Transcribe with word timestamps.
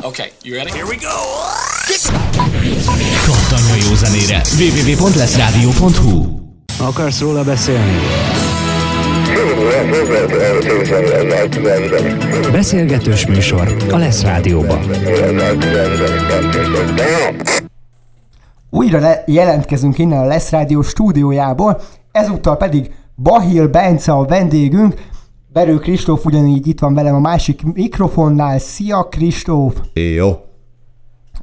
Okay, 0.00 0.32
you 0.42 0.54
ready? 0.56 0.70
Here 0.70 0.84
we 0.86 0.96
go! 0.96 1.16
Kattanja 3.26 3.74
jó 3.88 3.94
zenére. 3.94 4.40
www.leszradio.hu 4.58 6.40
Akarsz 6.78 7.20
róla 7.20 7.44
beszélni? 7.44 7.98
Beszélgetős 12.52 13.26
műsor 13.26 13.76
a 13.90 13.96
Lesz 13.96 14.22
Rádióban. 14.22 14.78
Újra 18.70 18.98
le- 18.98 19.22
jelentkezünk 19.26 19.98
innen 19.98 20.18
a 20.20 20.24
Lesz 20.24 20.50
Rádió 20.50 20.82
stúdiójából, 20.82 21.80
ezúttal 22.12 22.56
pedig 22.56 22.90
Bahil 23.14 23.66
Bence 23.68 24.12
a 24.12 24.24
vendégünk, 24.24 24.94
Berő 25.52 25.78
Kristóf 25.78 26.24
ugyanígy 26.24 26.66
itt 26.66 26.80
van 26.80 26.94
velem 26.94 27.14
a 27.14 27.18
másik 27.18 27.62
mikrofonnál. 27.62 28.58
Szia 28.58 29.02
Kristóf! 29.02 29.80
Jó. 29.92 30.30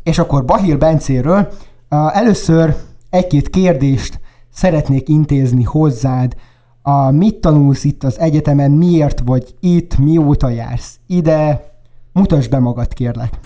És 0.03 0.19
akkor 0.19 0.45
Bahil 0.45 0.77
Bencéről 0.77 1.51
először 1.89 2.75
egy-két 3.09 3.49
kérdést 3.49 4.19
szeretnék 4.49 5.09
intézni 5.09 5.63
hozzád. 5.63 6.35
A, 6.81 7.11
mit 7.11 7.35
tanulsz 7.35 7.83
itt 7.83 8.03
az 8.03 8.19
egyetemen, 8.19 8.71
miért 8.71 9.21
vagy 9.25 9.55
itt, 9.59 9.97
mióta 9.97 10.49
jársz 10.49 10.99
ide? 11.07 11.71
Mutasd 12.13 12.49
be 12.49 12.59
magad, 12.59 12.93
kérlek. 12.93 13.39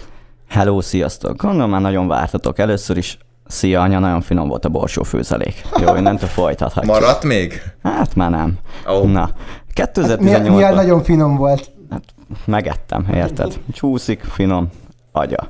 Hello, 0.48 0.82
sziasztok! 0.82 1.42
Gondolom 1.42 1.70
már 1.70 1.82
nagyon 1.82 2.08
vártatok. 2.08 2.60
Először 2.60 2.98
is 2.98 3.18
Szia, 3.46 3.82
anya, 3.82 4.00
nagyon 4.00 4.22
finom 4.22 4.48
volt 4.48 4.66
a 4.66 4.70
borsó 4.70 5.04
főzelék. 5.04 5.62
Jó, 5.80 5.96
innentől 5.96 6.30
folytathatjuk. 6.30 6.94
Maradt 6.94 7.24
még? 7.24 7.62
Hát 7.84 8.16
már 8.16 8.30
nem. 8.30 8.58
Ó. 8.90 9.04
Na, 9.06 9.30
Mi, 9.76 9.82
2018-ban 9.84 10.50
milyen 10.50 10.74
nagyon 10.74 11.04
finom 11.04 11.36
volt. 11.36 11.72
hát, 11.90 12.04
megettem, 12.46 13.08
érted? 13.14 13.60
Csúszik, 13.72 14.22
finom, 14.24 14.70
agya. 15.12 15.50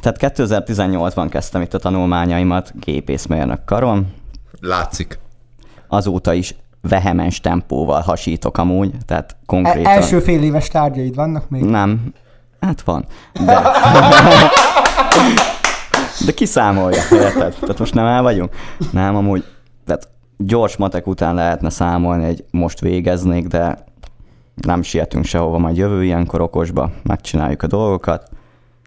Tehát 0.00 0.34
2018-ban 0.36 1.26
kezdtem 1.30 1.62
itt 1.62 1.74
a 1.74 1.78
tanulmányaimat 1.78 2.72
gépészmérnök 2.80 3.64
karon, 3.64 4.12
Látszik. 4.60 5.18
azóta 5.88 6.32
is 6.32 6.54
vehemens 6.80 7.40
tempóval 7.40 8.00
hasítok 8.00 8.58
amúgy, 8.58 8.92
tehát 9.06 9.36
konkrétan... 9.46 9.92
első 9.92 10.20
fél 10.20 10.42
éves 10.42 10.68
tárgyaid 10.68 11.14
vannak 11.14 11.48
még? 11.48 11.62
Nem, 11.62 12.12
hát 12.60 12.80
van, 12.80 13.04
de... 13.44 13.62
De 16.26 16.32
kiszámolja, 16.32 17.02
érted? 17.12 17.54
Tehát 17.60 17.78
most 17.78 17.94
nem 17.94 18.04
el 18.06 18.22
vagyunk? 18.22 18.54
Nem, 18.92 19.16
amúgy, 19.16 19.44
tehát 19.86 20.08
gyors 20.36 20.76
matek 20.76 21.06
után 21.06 21.34
lehetne 21.34 21.70
számolni, 21.70 22.24
egy 22.24 22.44
most 22.50 22.80
végeznék, 22.80 23.46
de 23.46 23.84
nem 24.54 24.82
sietünk 24.82 25.24
sehova, 25.24 25.58
majd 25.58 25.76
jövő 25.76 26.04
ilyenkor 26.04 26.40
okosba, 26.40 26.92
megcsináljuk 27.02 27.62
a 27.62 27.66
dolgokat. 27.66 28.28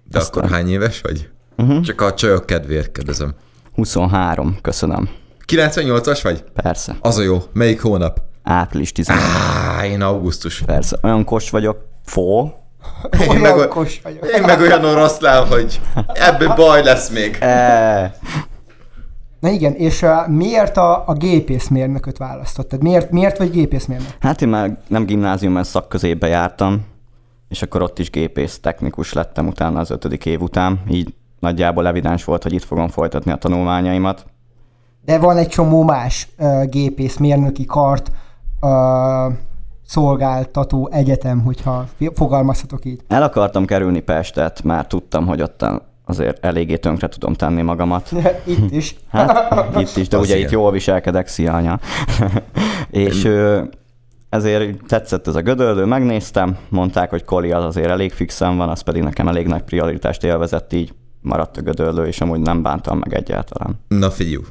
De 0.10 0.18
Aztán- 0.18 0.44
akkor 0.44 0.58
hány 0.58 0.70
éves 0.70 1.02
vagy? 1.02 1.30
Uh-huh. 1.58 1.82
Csak 1.82 2.02
a 2.02 2.14
csajok 2.14 2.46
kedvéért 2.46 2.92
kérdezem. 2.92 3.34
23, 3.76 4.58
köszönöm. 4.62 5.10
98-as 5.54 6.20
vagy? 6.24 6.44
Persze. 6.54 6.96
Az 7.02 7.18
a 7.18 7.22
jó. 7.22 7.38
Melyik 7.54 7.82
hónap? 7.82 8.22
Április 8.44 8.92
18. 8.92 9.26
Á, 9.78 9.86
én 9.86 10.02
augusztus. 10.02 10.62
Persze. 10.66 10.98
Olyan 11.02 11.24
kos 11.24 11.50
vagyok, 11.50 11.86
fó. 12.06 12.54
Én 13.20 13.40
meg, 13.40 13.56
én 14.36 14.42
meg 14.42 14.60
olyan 14.60 14.86
oroszlán, 14.86 15.48
hogy 15.48 15.82
ebből 16.14 16.54
baj 16.56 16.84
lesz 16.84 17.10
még. 17.10 17.38
E, 17.40 18.16
Na 19.40 19.50
igen, 19.50 19.74
és 19.74 20.02
uh, 20.02 20.28
miért 20.28 20.78
a, 20.78 21.04
a 21.08 21.14
gépészmérnököt 21.14 22.18
választottad? 22.18 22.82
Miért, 22.82 23.12
miért 23.12 23.38
vagy 23.38 23.52
gépészmérnök? 23.52 24.10
Hát 24.20 24.42
én 24.42 24.48
már 24.48 24.78
nem 24.88 25.06
gimnázium, 25.06 25.54
mert 25.54 25.68
szakközépbe 25.68 26.28
jártam, 26.28 26.86
és 27.50 27.62
akkor 27.62 27.82
ott 27.82 28.00
is 28.00 28.10
gépész 28.10 28.60
technikus 28.60 29.14
lettem 29.14 29.48
utána 29.48 29.80
az 29.80 29.90
ötödik 29.90 30.26
év 30.26 30.42
után, 30.42 30.80
így 30.90 31.14
nagyjából 31.40 31.88
evidens 31.88 32.24
volt, 32.24 32.44
hogy 32.44 32.54
itt 32.54 32.64
fogom 32.64 32.88
folytatni 32.88 33.32
a 33.32 33.36
tanulmányaimat. 33.36 34.26
De 35.06 35.20
van 35.20 35.38
egy 35.38 35.48
csomó 35.48 35.84
más 35.84 36.28
uh, 36.38 36.66
gépészmérnöki 36.66 37.66
kart 37.66 38.12
uh, 38.62 39.34
szolgáltató 39.88 40.90
egyetem, 40.92 41.42
hogyha 41.42 41.88
fogalmazhatok 42.14 42.86
így. 42.86 43.02
El 43.08 43.24
akartam 43.24 43.66
kerülni 43.66 44.00
Pestet, 44.00 44.64
már 44.64 44.88
tudtam, 44.88 45.26
hogy 45.26 45.42
ott 45.42 45.66
azért 46.06 46.46
eléggé 46.46 46.78
tönkre 46.78 47.08
tudom 47.08 47.34
tenni 47.34 47.62
magamat. 47.62 48.12
Itt 48.46 48.72
is. 48.72 48.96
Hát 49.10 49.80
itt 49.80 49.96
is, 49.96 50.08
de 50.08 50.18
ugye 50.18 50.36
ilyen. 50.36 50.48
itt 50.48 50.54
jól 50.54 50.72
viselkedek, 50.72 51.28
szia 51.28 51.54
anya. 51.54 51.80
és 52.90 53.30
ezért 54.30 54.86
tetszett 54.88 55.28
ez 55.28 55.36
a 55.36 55.42
gödöldő, 55.42 55.86
megnéztem, 55.86 56.58
mondták, 56.70 57.10
hogy 57.10 57.24
Koli 57.24 57.52
az 57.52 57.64
azért 57.64 57.90
elég 57.90 58.12
fixen 58.12 58.58
van, 58.58 58.70
az 58.70 58.82
pedig 58.82 59.04
nekem 59.04 59.28
elég 59.28 59.48
nagy 59.48 59.62
prioritást 59.62 60.24
élvezett, 60.24 60.74
így 60.74 60.94
maradt 61.22 61.58
a 61.58 61.62
gödöldő, 61.62 62.06
és 62.06 62.22
amúgy 62.22 62.40
nem 62.40 62.62
bántam 62.62 62.98
meg 62.98 63.14
egyáltalán. 63.14 63.80
Na 63.88 64.10
figyú, 64.10 64.42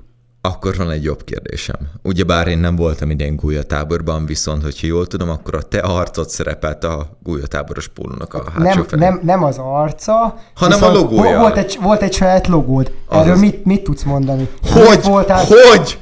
akkor 0.46 0.76
van 0.76 0.90
egy 0.90 1.02
jobb 1.04 1.24
kérdésem. 1.24 1.76
Ugyebár 2.02 2.48
én 2.48 2.58
nem 2.58 2.76
voltam 2.76 3.10
idén 3.10 3.36
gólyatáborban, 3.36 4.26
viszont 4.26 4.62
hogyha 4.62 4.86
jól 4.86 5.06
tudom, 5.06 5.30
akkor 5.30 5.54
a 5.54 5.62
te 5.62 5.78
arcod 5.78 6.28
szerepelt 6.28 6.84
a 6.84 7.08
gólyatáboros 7.22 7.88
pólónak 7.88 8.34
a 8.34 8.42
hátsó 8.50 8.62
Nem, 8.62 8.84
felén. 8.84 9.08
nem, 9.08 9.20
nem 9.22 9.42
az 9.44 9.58
arca, 9.58 10.34
Hanem 10.54 10.82
a 10.82 10.92
logója. 10.92 11.30
vo- 11.30 11.38
Volt 11.40 11.56
egy, 11.56 11.78
volt 11.82 12.02
egy 12.02 12.12
saját 12.12 12.46
logód. 12.46 12.92
Erről 13.10 13.36
mit, 13.36 13.64
mit 13.64 13.82
tudsz 13.82 14.02
mondani? 14.02 14.48
Hogy? 14.72 15.02
Voltál, 15.04 15.44
Hogy? 15.44 15.98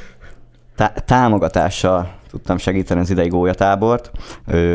Tá- 0.76 1.04
támogatással 1.06 2.10
tudtam 2.30 2.58
segíteni 2.58 3.00
az 3.00 3.10
idei 3.10 3.28
gólyatábort, 3.28 4.10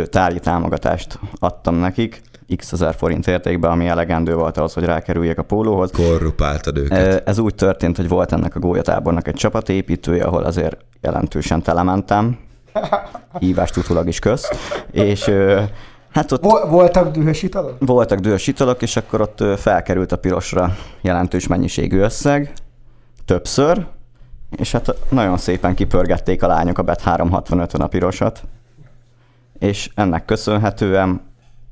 tárgyi 0.10 0.40
támogatást 0.40 1.20
adtam 1.40 1.76
nekik, 1.76 2.22
x 2.56 2.72
ezer 2.72 2.96
forint 2.96 3.28
értékben, 3.28 3.72
ami 3.72 3.88
elegendő 3.88 4.34
volt 4.34 4.58
ahhoz, 4.58 4.74
hogy 4.74 4.84
rákerüljek 4.84 5.38
a 5.38 5.44
pólóhoz. 5.44 5.92
Korrupáltad 5.92 6.78
őket. 6.78 7.28
Ez 7.28 7.38
úgy 7.38 7.56
történt, 7.56 7.98
hogy 7.98 8.08
volt 8.08 8.32
ennek 8.32 8.56
a 8.56 8.60
gólyatábornak 8.60 9.28
egy 9.28 9.34
csapatépítője, 9.34 10.24
ahol 10.24 10.44
azért 10.44 10.78
jelentősen 11.02 11.62
telementem, 11.62 12.38
hívást 13.40 13.78
utólag 13.78 14.08
is 14.08 14.20
kösz, 14.20 14.50
és 14.92 15.32
hát 16.12 16.32
ott 16.32 16.44
Vol- 16.44 16.70
voltak 16.70 17.12
dühös 17.12 17.44
italok? 17.44 17.76
voltak 17.80 18.20
dühös 18.20 18.48
italok, 18.48 18.82
és 18.82 18.96
akkor 18.96 19.22
ott 19.22 19.44
felkerült 19.60 20.12
a 20.12 20.18
pirosra 20.18 20.76
jelentős 21.02 21.48
mennyiségű 21.48 22.00
összeg, 22.00 22.54
többször, 23.26 23.86
és 24.58 24.72
hát 24.72 24.96
nagyon 25.10 25.38
szépen 25.38 25.76
kipörgették 25.76 26.44
a 26.44 26.48
lányok 26.48 26.78
a 26.78 26.82
bet 26.82 27.02
365-ön 27.06 27.82
a 27.82 27.88
pirosat, 27.88 28.44
és 29.60 29.90
ennek 29.96 30.26
köszönhetően 30.26 31.22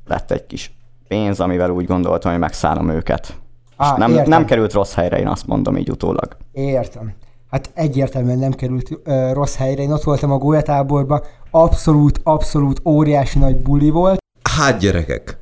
lett 0.07 0.31
egy 0.31 0.45
kis 0.45 0.71
pénz, 1.07 1.39
amivel 1.39 1.69
úgy 1.69 1.85
gondoltam, 1.85 2.31
hogy 2.31 2.39
megszállom 2.39 2.89
őket. 2.89 3.37
Á, 3.77 3.91
és 3.91 3.97
nem, 3.97 4.11
értem. 4.11 4.29
nem 4.29 4.45
került 4.45 4.73
rossz 4.73 4.93
helyre, 4.93 5.19
én 5.19 5.27
azt 5.27 5.47
mondom 5.47 5.77
így 5.77 5.89
utólag. 5.89 6.37
Értem. 6.51 7.13
Hát 7.51 7.69
egyértelműen 7.73 8.39
nem 8.39 8.51
került 8.51 8.89
ö, 9.03 9.33
rossz 9.33 9.55
helyre. 9.55 9.81
Én 9.81 9.91
ott 9.91 10.03
voltam 10.03 10.31
a 10.31 10.37
gólyatáborban, 10.37 11.23
abszolút, 11.51 12.19
abszolút 12.23 12.81
óriási 12.85 13.39
nagy 13.39 13.55
buli 13.55 13.89
volt. 13.89 14.19
Hát 14.49 14.77
gyerekek, 14.77 15.37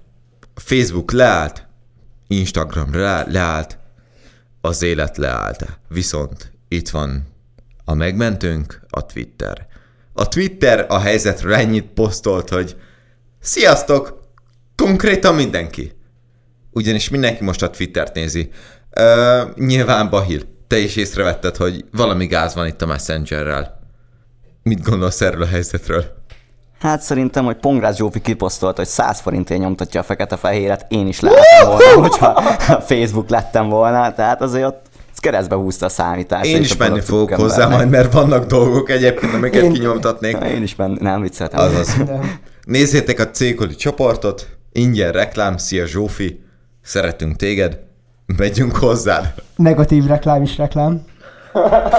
Facebook 0.55 1.11
leállt, 1.11 1.67
Instagram 2.27 2.93
le- 2.93 3.25
leállt, 3.27 3.77
az 4.61 4.81
élet 4.81 5.17
leállt. 5.17 5.79
Viszont 5.87 6.51
itt 6.67 6.89
van 6.89 7.27
a 7.85 7.93
megmentőnk, 7.93 8.81
a 8.89 9.05
Twitter. 9.05 9.67
A 10.13 10.27
Twitter 10.27 10.85
a 10.89 10.99
helyzetről 10.99 11.53
ennyit 11.53 11.85
posztolt, 11.85 12.49
hogy 12.49 12.75
sziasztok, 13.39 14.23
konkrétan 14.75 15.35
mindenki. 15.35 15.91
Ugyanis 16.71 17.09
mindenki 17.09 17.43
most 17.43 17.61
a 17.63 17.69
Twittert 17.69 18.15
nézi. 18.15 18.49
Ö, 18.89 19.41
nyilván 19.55 20.09
Bahil, 20.09 20.41
te 20.67 20.77
is 20.77 20.95
észrevetted, 20.95 21.55
hogy 21.55 21.85
valami 21.91 22.25
gáz 22.25 22.55
van 22.55 22.67
itt 22.67 22.81
a 22.81 22.85
Messengerrel. 22.85 23.79
Mit 24.63 24.83
gondolsz 24.83 25.21
erről 25.21 25.41
a 25.41 25.47
helyzetről? 25.47 26.23
Hát 26.79 27.01
szerintem, 27.01 27.45
hogy 27.45 27.55
Pongrász 27.55 27.95
Zsófi 27.95 28.21
kiposztolt, 28.21 28.77
hogy 28.77 28.87
100 28.87 29.19
forintért 29.19 29.59
nyomtatja 29.59 29.99
a 29.99 30.03
fekete-fehéret, 30.03 30.85
én 30.89 31.07
is 31.07 31.19
lehettem 31.19 31.67
volna, 31.67 32.07
hogyha 32.07 32.41
Facebook 32.89 33.29
lettem 33.29 33.69
volna, 33.69 34.13
tehát 34.13 34.41
azért 34.41 34.65
ott 34.65 34.81
ez 35.13 35.19
keresztbe 35.19 35.55
húzta 35.55 35.85
a 35.85 35.89
számítást. 35.89 36.45
Én 36.45 36.61
is 36.61 36.77
menni 36.77 36.99
fogok 37.01 37.33
hozzá 37.33 37.67
majd, 37.67 37.89
mert 37.89 38.13
vannak 38.13 38.45
dolgok 38.45 38.89
egyébként, 38.89 39.33
amiket 39.33 39.63
Én- 39.63 39.73
kinyomtatnék. 39.73 40.37
Én 40.37 40.63
is 40.63 40.75
menni, 40.75 40.97
nem 40.99 41.21
vicceltem. 41.21 41.59
Azaz. 41.59 41.95
Nézzétek 42.65 43.19
a 43.19 43.29
Cékoli 43.29 43.75
csoportot, 43.75 44.47
ingyen 44.75 45.11
reklám, 45.11 45.57
szia 45.57 45.85
Zsófi, 45.85 46.43
szeretünk 46.81 47.35
téged, 47.35 47.79
megyünk 48.37 48.75
hozzád. 48.75 49.33
Negatív 49.55 50.05
reklám 50.05 50.41
is 50.41 50.57
reklám. 50.57 51.01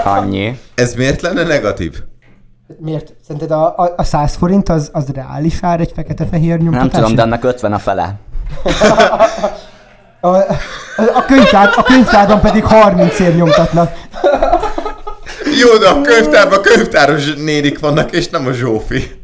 Annyi. 0.03 0.59
Ez 0.75 0.93
miért 0.93 1.21
lenne 1.21 1.43
negatív? 1.43 2.03
Miért? 2.79 3.13
Szerinted 3.25 3.51
a, 3.51 3.77
a, 3.77 3.93
a 3.97 4.03
100 4.03 4.35
forint 4.35 4.69
az, 4.69 4.89
az 4.93 5.05
reális 5.13 5.57
ár 5.61 5.79
egy 5.79 5.91
fekete-fehér 5.95 6.57
Nem 6.57 6.63
nyomtatásra? 6.63 6.99
tudom, 6.99 7.15
de 7.15 7.21
ennek 7.21 7.43
50 7.43 7.73
a 7.73 7.79
fele. 7.79 8.19
A, 10.21 10.27
a, 10.27 10.35
a, 11.13 11.25
könyvtár, 11.27 11.69
a 11.75 11.83
könyvtárban 11.83 12.41
pedig 12.41 12.63
30 12.63 13.19
ér 13.19 13.35
nyomtatnak. 13.35 13.91
Jó, 15.61 15.77
de 15.77 15.87
a 15.87 16.01
könyvtárban 16.01 16.61
könyvtáros 16.61 17.33
nénik 17.33 17.79
vannak, 17.79 18.11
és 18.11 18.29
nem 18.29 18.45
a 18.45 18.51
Zsófi. 18.51 19.21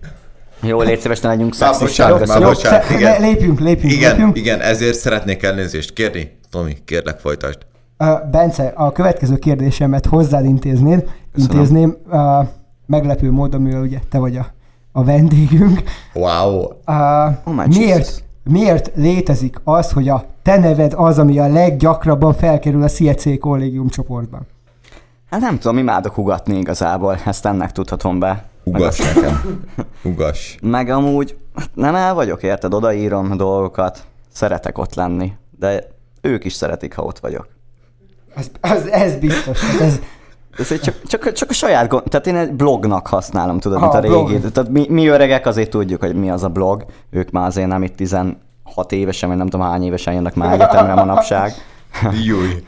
Jó, 0.64 0.82
légy 0.82 1.00
szíves, 1.00 1.20
ne 1.20 1.28
legyünk 1.30 1.56
Már 1.60 1.74
szexisak. 1.74 2.08
bocsánat, 2.20 2.28
már 2.28 2.28
köszönöm. 2.28 2.48
bocsánat. 2.54 2.84
sze- 2.84 2.96
igen. 2.96 3.12
le- 3.22 3.28
lépjünk, 3.28 3.60
lépjünk, 3.60 3.94
Igen, 3.94 4.10
lépjünk. 4.12 4.38
igen, 4.38 4.60
ezért 4.62 4.96
szeretnék 4.98 5.44
elnézést 5.44 5.94
kérni. 5.94 6.38
Tomi, 6.52 6.78
kérlek 6.86 7.20
folytasd. 7.20 7.58
Uh, 8.00 8.30
Bence, 8.32 8.72
a 8.76 8.92
következő 8.92 9.36
kérdésemet 9.38 10.06
hozzád 10.06 10.46
intéznéd, 10.46 11.04
intézném, 11.36 11.96
uh, 12.12 12.20
meglepő 12.86 13.32
módon, 13.32 13.62
mivel 13.62 13.82
ugye 13.82 13.98
te 14.10 14.18
vagy 14.18 14.36
a, 14.36 14.46
a 14.92 15.04
vendégünk. 15.04 15.84
Wow. 16.14 16.62
Uh, 16.88 17.26
Oh 17.44 17.66
miért, 17.68 17.98
Jesus. 17.98 18.14
miért 18.44 18.92
létezik 18.96 19.56
az, 19.64 19.92
hogy 19.92 20.10
a 20.10 20.26
te 20.44 20.58
neved 20.58 20.94
az, 20.96 21.20
ami 21.20 21.40
a 21.40 21.48
leggyakrabban 21.48 22.34
felkerül 22.34 22.84
a 22.84 22.88
CEC 22.88 23.40
kollégium 23.40 23.88
csoportban? 23.90 24.48
Hát 25.34 25.42
nem 25.42 25.58
tudom, 25.60 25.78
imádok 25.78 26.18
ugatni 26.18 26.58
igazából, 26.58 27.18
ezt 27.26 27.46
ennek 27.46 27.72
tudhatom 27.72 28.20
be. 28.20 28.44
Ugass 28.64 28.98
nekem. 29.14 29.64
Ugass. 30.04 30.56
Meg 30.62 30.90
amúgy 30.90 31.38
nem 31.74 31.96
el 31.96 32.14
vagyok, 32.14 32.44
érted? 32.44 32.74
Odaírom 32.74 33.32
a 33.32 33.36
dolgokat, 33.36 34.04
szeretek 34.34 34.78
ott 34.78 34.94
lenni, 34.94 35.34
de 35.60 35.88
ők 36.22 36.44
is 36.46 36.54
szeretik, 36.54 36.96
ha 36.96 37.02
ott 37.04 37.20
vagyok. 37.20 37.48
Az, 38.36 38.52
az, 38.62 38.88
ez 38.92 39.16
biztos. 39.16 39.60
Hát 39.62 39.82
ez, 39.82 40.00
Ez 40.58 40.72
egy 40.72 40.82
csak, 40.82 41.02
csak, 41.04 41.32
csak 41.32 41.50
a 41.50 41.54
saját 41.54 41.88
gond, 41.88 42.04
tehát 42.10 42.28
én 42.28 42.36
egy 42.36 42.52
blognak 42.52 43.08
használom, 43.08 43.60
tudod, 43.60 43.80
Ha, 43.80 43.84
mint 43.84 44.06
a 44.06 44.08
blog. 44.08 44.30
régi. 44.30 44.52
Tehát 44.52 44.70
mi, 44.70 44.86
mi 44.90 45.08
öregek 45.08 45.46
azért 45.46 45.70
tudjuk, 45.70 46.02
hogy 46.02 46.16
mi 46.16 46.30
az 46.30 46.44
a 46.44 46.50
blog, 46.50 46.86
ők 47.10 47.32
már 47.32 47.46
azért 47.48 47.68
nem 47.68 47.84
itt 47.84 47.96
16 47.96 48.38
évesen, 48.90 49.30
vagy 49.30 49.38
nem 49.38 49.48
tudom 49.48 49.68
hány 49.68 49.84
évesen 49.84 50.14
jönnek 50.14 50.36
már 50.36 50.54
egyetemre 50.54 50.94
manapság, 50.94 51.52
Júj. 52.24 52.64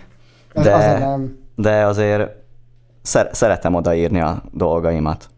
De- 0.54 1.18
de 1.56 1.86
azért 1.86 2.44
szer- 3.06 3.36
szeretem 3.36 3.74
odaírni 3.74 4.20
a 4.20 4.44
dolgaimat. 4.52 5.30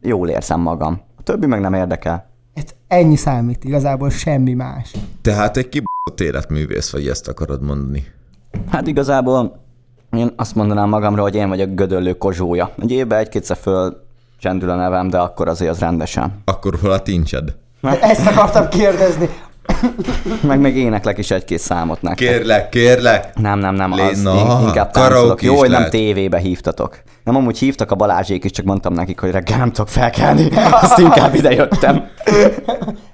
Jól 0.00 0.28
érzem 0.28 0.60
magam. 0.60 1.00
A 1.18 1.22
többi 1.22 1.46
meg 1.46 1.60
nem 1.60 1.74
érdekel. 1.74 2.30
Ez 2.54 2.64
ennyi 2.88 3.16
számít, 3.16 3.64
igazából 3.64 4.10
semmi 4.10 4.52
más. 4.52 4.92
Tehát 5.22 5.56
egy 5.56 5.68
kibaszott 5.68 6.20
életművész 6.20 6.90
vagy, 6.90 7.08
ezt 7.08 7.28
akarod 7.28 7.62
mondani. 7.62 8.06
Hát 8.70 8.86
igazából 8.86 9.60
én 10.10 10.32
azt 10.36 10.54
mondanám 10.54 10.88
magamra, 10.88 11.22
hogy 11.22 11.34
én 11.34 11.48
vagyok 11.48 11.74
Gödöllő 11.74 12.12
Kozsója. 12.12 12.70
Egy 12.78 12.90
évben 12.90 13.18
egy-kétszer 13.18 13.56
föl 13.56 14.04
csendül 14.38 14.70
a 14.70 14.74
nevem, 14.74 15.08
de 15.08 15.18
akkor 15.18 15.48
azért 15.48 15.70
az 15.70 15.78
rendesen. 15.78 16.42
Akkor 16.44 16.78
hol 16.80 16.90
a 16.90 17.02
tincsed? 17.02 17.54
Ezt 18.00 18.26
akartam 18.26 18.68
kérdezni. 18.68 19.28
Meg 20.40 20.60
még 20.60 20.76
éneklek 20.76 21.18
is 21.18 21.30
egy-két 21.30 21.58
számot 21.58 22.02
nektek. 22.02 22.28
Kérlek, 22.28 22.68
kérlek. 22.68 23.28
Nem, 23.34 23.58
nem, 23.58 23.74
nem, 23.74 23.94
Lé- 23.94 24.10
az 24.10 24.22
na, 24.22 24.34
in- 24.34 24.66
inkább 24.66 24.90
táncolok. 24.90 25.42
Jó, 25.42 25.54
hogy 25.54 25.68
nem 25.68 25.76
lehet. 25.78 25.90
tévébe 25.90 26.38
hívtatok. 26.38 26.98
Nem, 27.24 27.36
amúgy 27.36 27.58
hívtak 27.58 27.90
a 27.90 27.94
Balázsék 27.94 28.44
is, 28.44 28.50
csak 28.50 28.64
mondtam 28.64 28.92
nekik, 28.92 29.20
hogy 29.20 29.30
reggel 29.30 29.58
nem 29.58 29.72
tudok 29.72 29.88
felkelni, 29.88 30.48
azt 30.82 30.98
inkább 30.98 31.34
ide 31.34 31.50
jöttem. 31.50 32.04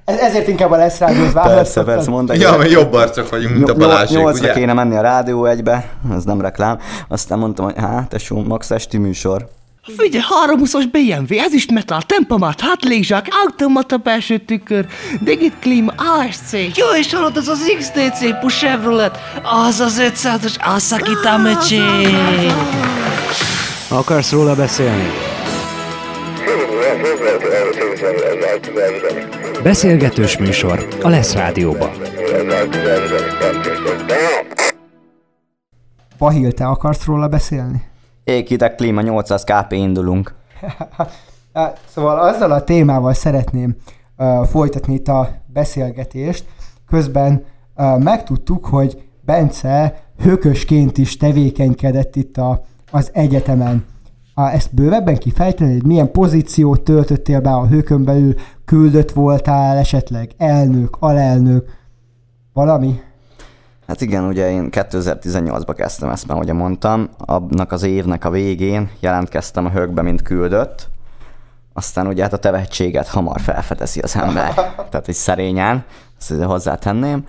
Ez, 0.05 0.19
ezért 0.19 0.49
inkább 0.49 0.71
a 0.71 0.77
lesz 0.77 0.99
rádiót 0.99 1.33
Persze, 1.33 1.83
persze, 1.83 2.11
mondták. 2.11 2.39
Ja, 2.39 2.57
mert 2.57 2.71
jobb 2.71 2.93
arcok 2.93 3.31
vagyunk, 3.31 3.55
mint 3.55 3.69
a 3.71 3.75
Balázsék, 3.75 4.17
Nyolcra 4.19 4.45
ugye? 4.45 4.53
kéne 4.53 4.73
menni 4.73 4.97
a 4.97 5.01
rádió 5.01 5.45
egybe, 5.45 5.85
ez 6.15 6.25
nem 6.25 6.41
reklám. 6.41 6.79
Aztán 7.09 7.39
mondtam, 7.39 7.65
hogy 7.65 7.75
hát, 7.79 8.09
tesó, 8.09 8.43
max 8.43 8.71
esti 8.71 8.99
műsor. 8.99 9.49
Figyelj, 9.97 10.25
320-as 10.47 10.85
BMW, 10.91 11.39
ez 11.39 11.53
is 11.53 11.67
metal, 11.67 12.03
tempomat, 12.03 12.61
hátlégzsák, 12.61 13.27
automata 13.45 13.97
belső 13.97 14.39
tükör, 14.39 14.87
digit 15.21 15.53
klíma, 15.61 15.93
ASC. 15.97 16.53
Jó, 16.53 16.87
és 16.99 17.13
hallod, 17.13 17.37
az 17.37 17.49
az 17.49 17.73
XDC 17.79 18.41
Push 18.41 18.57
Chevrolet, 18.57 19.19
az 19.67 19.81
az 19.81 20.01
500-as 20.01 20.57
Asakita 20.65 21.37
Mecsi. 21.37 21.81
Akarsz 23.89 24.33
róla 24.33 24.55
beszélni? 24.55 25.11
Beszélgetős 29.63 30.39
műsor 30.39 30.89
a 31.03 31.09
Lesz 31.09 31.35
Rádióban. 31.35 31.91
Bahil, 36.19 36.53
te 36.53 36.67
akarsz 36.67 37.05
róla 37.05 37.29
beszélni? 37.29 37.88
Ékitek 38.29 38.75
klíma 38.75 39.01
800 39.01 39.45
kp 39.45 39.73
indulunk. 39.73 40.35
Hát, 41.55 41.81
Szóval 41.89 42.19
azzal 42.19 42.53
a 42.53 42.65
témával 42.65 43.13
szeretném 43.13 43.77
uh, 44.17 44.47
folytatni 44.47 44.95
itt 44.95 45.09
a 45.09 45.31
beszélgetést. 45.47 46.45
Közben 46.89 47.45
uh, 47.77 48.03
megtudtuk, 48.03 48.67
hogy 48.67 49.03
Bence 49.21 50.03
hökösként 50.19 50.99
is 50.99 51.17
tevékenykedett 51.17 52.17
itt 52.17 52.37
a, 52.37 52.65
az 52.91 53.11
egyetemen. 53.13 53.85
Uh, 54.37 54.55
ezt 54.55 54.75
bővebben 54.75 55.17
kifejtenéd? 55.17 55.87
Milyen 55.87 56.11
pozíciót 56.11 56.81
töltöttél 56.81 57.41
be 57.41 57.51
a 57.51 57.67
hökön 57.67 58.05
belül? 58.05 58.35
Küldött 58.65 59.13
voltál 59.13 59.77
esetleg? 59.77 60.31
Elnök, 60.37 60.97
alelnök? 61.01 61.71
Valami? 62.53 63.01
Hát 63.89 64.01
igen, 64.01 64.25
ugye 64.25 64.51
én 64.51 64.69
2018-ba 64.71 65.73
kezdtem 65.77 66.09
ezt, 66.09 66.27
mert 66.27 66.41
ugye 66.41 66.53
mondtam, 66.53 67.09
annak 67.17 67.73
az 67.73 67.83
évnek 67.83 68.25
a 68.25 68.31
végén 68.31 68.91
jelentkeztem 69.01 69.67
a 69.67 69.71
högbe, 69.71 70.03
mint 70.03 70.23
küldött, 70.23 70.89
aztán 71.73 72.07
ugye 72.07 72.23
hát 72.23 72.33
a 72.33 72.37
tehetséget 72.37 73.09
hamar 73.09 73.41
felfedezi 73.41 74.01
az 74.01 74.17
ember, 74.17 74.55
tehát 74.91 75.09
egy 75.09 75.15
szerényen, 75.15 75.85
ezt 76.19 76.43
hozzátenném, 76.43 77.27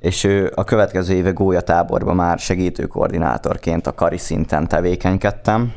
és 0.00 0.24
ő 0.24 0.52
a 0.54 0.64
következő 0.64 1.14
éve 1.14 1.30
gólyatáborban 1.30 2.16
már 2.16 2.38
segítő 2.38 2.86
koordinátorként 2.86 3.86
a 3.86 3.94
kari 3.94 4.18
szinten 4.18 4.68
tevékenykedtem. 4.68 5.72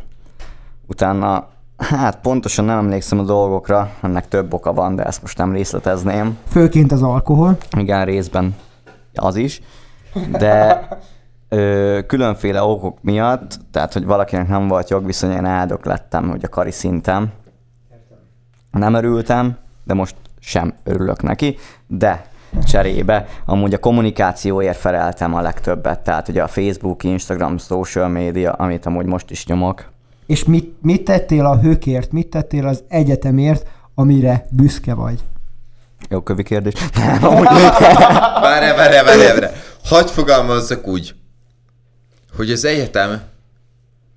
Utána, 0.88 1.48
hát 1.78 2.20
pontosan 2.20 2.66
nem 2.66 2.78
emlékszem 2.78 3.20
a 3.20 3.24
dolgokra, 3.24 3.90
ennek 4.02 4.28
több 4.28 4.54
oka 4.54 4.74
van, 4.74 4.96
de 4.96 5.04
ezt 5.04 5.22
most 5.22 5.38
nem 5.38 5.54
részletezném. 5.54 6.38
Főként 6.48 6.92
az 6.92 7.02
alkohol. 7.02 7.58
Igen, 7.78 8.06
részben 8.06 8.56
az 9.14 9.36
is, 9.36 9.62
de 10.32 10.88
ö, 11.50 12.00
különféle 12.08 12.64
okok 12.64 12.98
miatt, 13.02 13.60
tehát 13.72 13.94
hogy 13.94 14.06
valakinek 14.06 14.48
nem 14.48 14.68
volt 14.68 14.90
jogviszony, 14.90 15.32
én 15.32 15.46
áldok 15.46 15.86
lettem, 15.86 16.30
hogy 16.30 16.44
a 16.44 16.50
kari 16.50 16.72
szintem. 16.72 17.32
Nem 18.72 18.94
örültem, 18.94 19.58
de 19.84 19.94
most 19.94 20.16
sem 20.40 20.74
örülök 20.84 21.22
neki, 21.22 21.58
de 21.88 22.26
cserébe 22.66 23.26
amúgy 23.46 23.74
a 23.74 23.80
kommunikációért 23.80 24.78
feleltem 24.78 25.34
a 25.34 25.42
legtöbbet, 25.42 26.00
tehát 26.00 26.28
ugye 26.28 26.44
a 26.44 26.48
Facebook, 26.48 27.04
Instagram, 27.04 27.58
social 27.58 28.08
media, 28.08 28.52
amit 28.52 28.86
amúgy 28.86 29.06
most 29.06 29.32
is 29.32 29.46
nyomok, 29.46 29.92
És 30.26 30.44
mit, 30.44 30.76
mit 30.82 31.04
tettél 31.04 31.46
a 31.46 31.60
hökért? 31.60 32.12
Mit 32.12 32.28
tettél 32.28 32.68
az 32.68 32.84
egyetemért, 32.88 33.68
amire 33.96 34.46
büszke 34.52 34.94
vagy? 34.94 35.24
Jó 36.10 36.22
kövi 36.22 36.44
kérdés. 36.44 36.74
Várj, 38.42 38.76
várj, 38.76 39.04
várj, 39.06 39.40
várj. 39.40 39.46
Hadd 39.84 40.08
fogalmazzak 40.08 40.88
úgy, 40.88 41.16
hogy 42.36 42.52
az 42.52 42.66
egyetem 42.66 43.22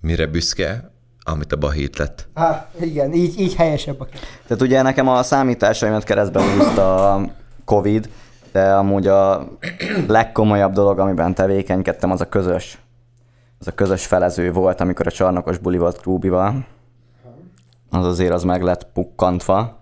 mire 0.01 0.27
büszke, 0.27 0.91
amit 1.23 1.53
a 1.53 1.57
Bahét 1.57 1.99
lett. 1.99 2.29
Hát 2.35 2.71
igen, 2.81 3.13
így, 3.13 3.41
így 3.41 3.55
helyesebb 3.55 4.01
a 4.01 4.05
kérdés. 4.05 4.29
Tehát 4.47 4.63
ugye 4.63 4.83
nekem 4.83 5.09
a 5.09 5.23
számításaimat 5.23 6.05
keresztbe 6.05 6.43
húzta 6.43 7.15
a 7.15 7.25
Covid, 7.65 8.09
de 8.53 8.75
amúgy 8.75 9.07
a 9.07 9.49
legkomolyabb 10.07 10.73
dolog, 10.73 10.99
amiben 10.99 11.35
tevékenykedtem, 11.35 12.11
az 12.11 12.21
a 12.21 12.29
közös, 12.29 12.79
az 13.59 13.67
a 13.67 13.73
közös 13.73 14.07
felező 14.07 14.53
volt, 14.53 14.81
amikor 14.81 15.07
a 15.07 15.11
csarnokos 15.11 15.59
buli 15.59 15.79
volt 15.79 16.01
Krúbival. 16.01 16.67
Az 17.91 18.07
azért 18.07 18.33
az 18.33 18.43
meg 18.43 18.63
lett 18.63 18.87
pukkantva. 18.93 19.76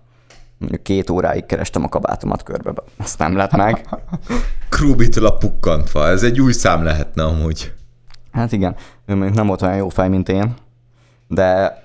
Mondjuk 0.64 0.82
két 0.82 1.10
óráig 1.10 1.46
kerestem 1.46 1.84
a 1.84 1.88
kabátomat 1.88 2.42
körbe, 2.42 2.72
azt 2.96 3.18
nem 3.18 3.36
lett 3.36 3.52
meg. 3.52 3.88
Krubitől 4.68 5.26
a 5.26 5.36
pukkantva. 5.36 6.08
Ez 6.08 6.22
egy 6.22 6.40
új 6.40 6.52
szám 6.52 6.84
lehetne 6.84 7.24
amúgy. 7.24 7.72
Hát 8.32 8.52
igen, 8.52 8.76
ő 9.06 9.14
mondjuk 9.14 9.36
nem 9.36 9.46
volt 9.46 9.62
olyan 9.62 9.76
jó 9.76 9.88
fej, 9.88 10.08
mint 10.08 10.28
én, 10.28 10.54
de 11.28 11.78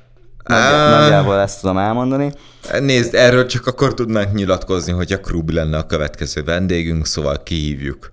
nagyjából 0.44 1.40
ezt 1.40 1.62
tudom 1.62 1.78
elmondani. 1.78 2.32
Nézd, 2.80 3.16
erről 3.16 3.46
csak 3.46 3.68
akkor 3.68 3.94
tudnánk 3.94 4.34
nyilatkozni, 4.34 4.92
hogy 4.92 5.12
a 5.12 5.20
Krubi 5.20 5.54
lenne 5.54 5.78
a 5.78 5.86
következő 5.86 6.44
vendégünk, 6.44 7.06
szóval 7.06 7.44
kihívjuk. 7.44 8.12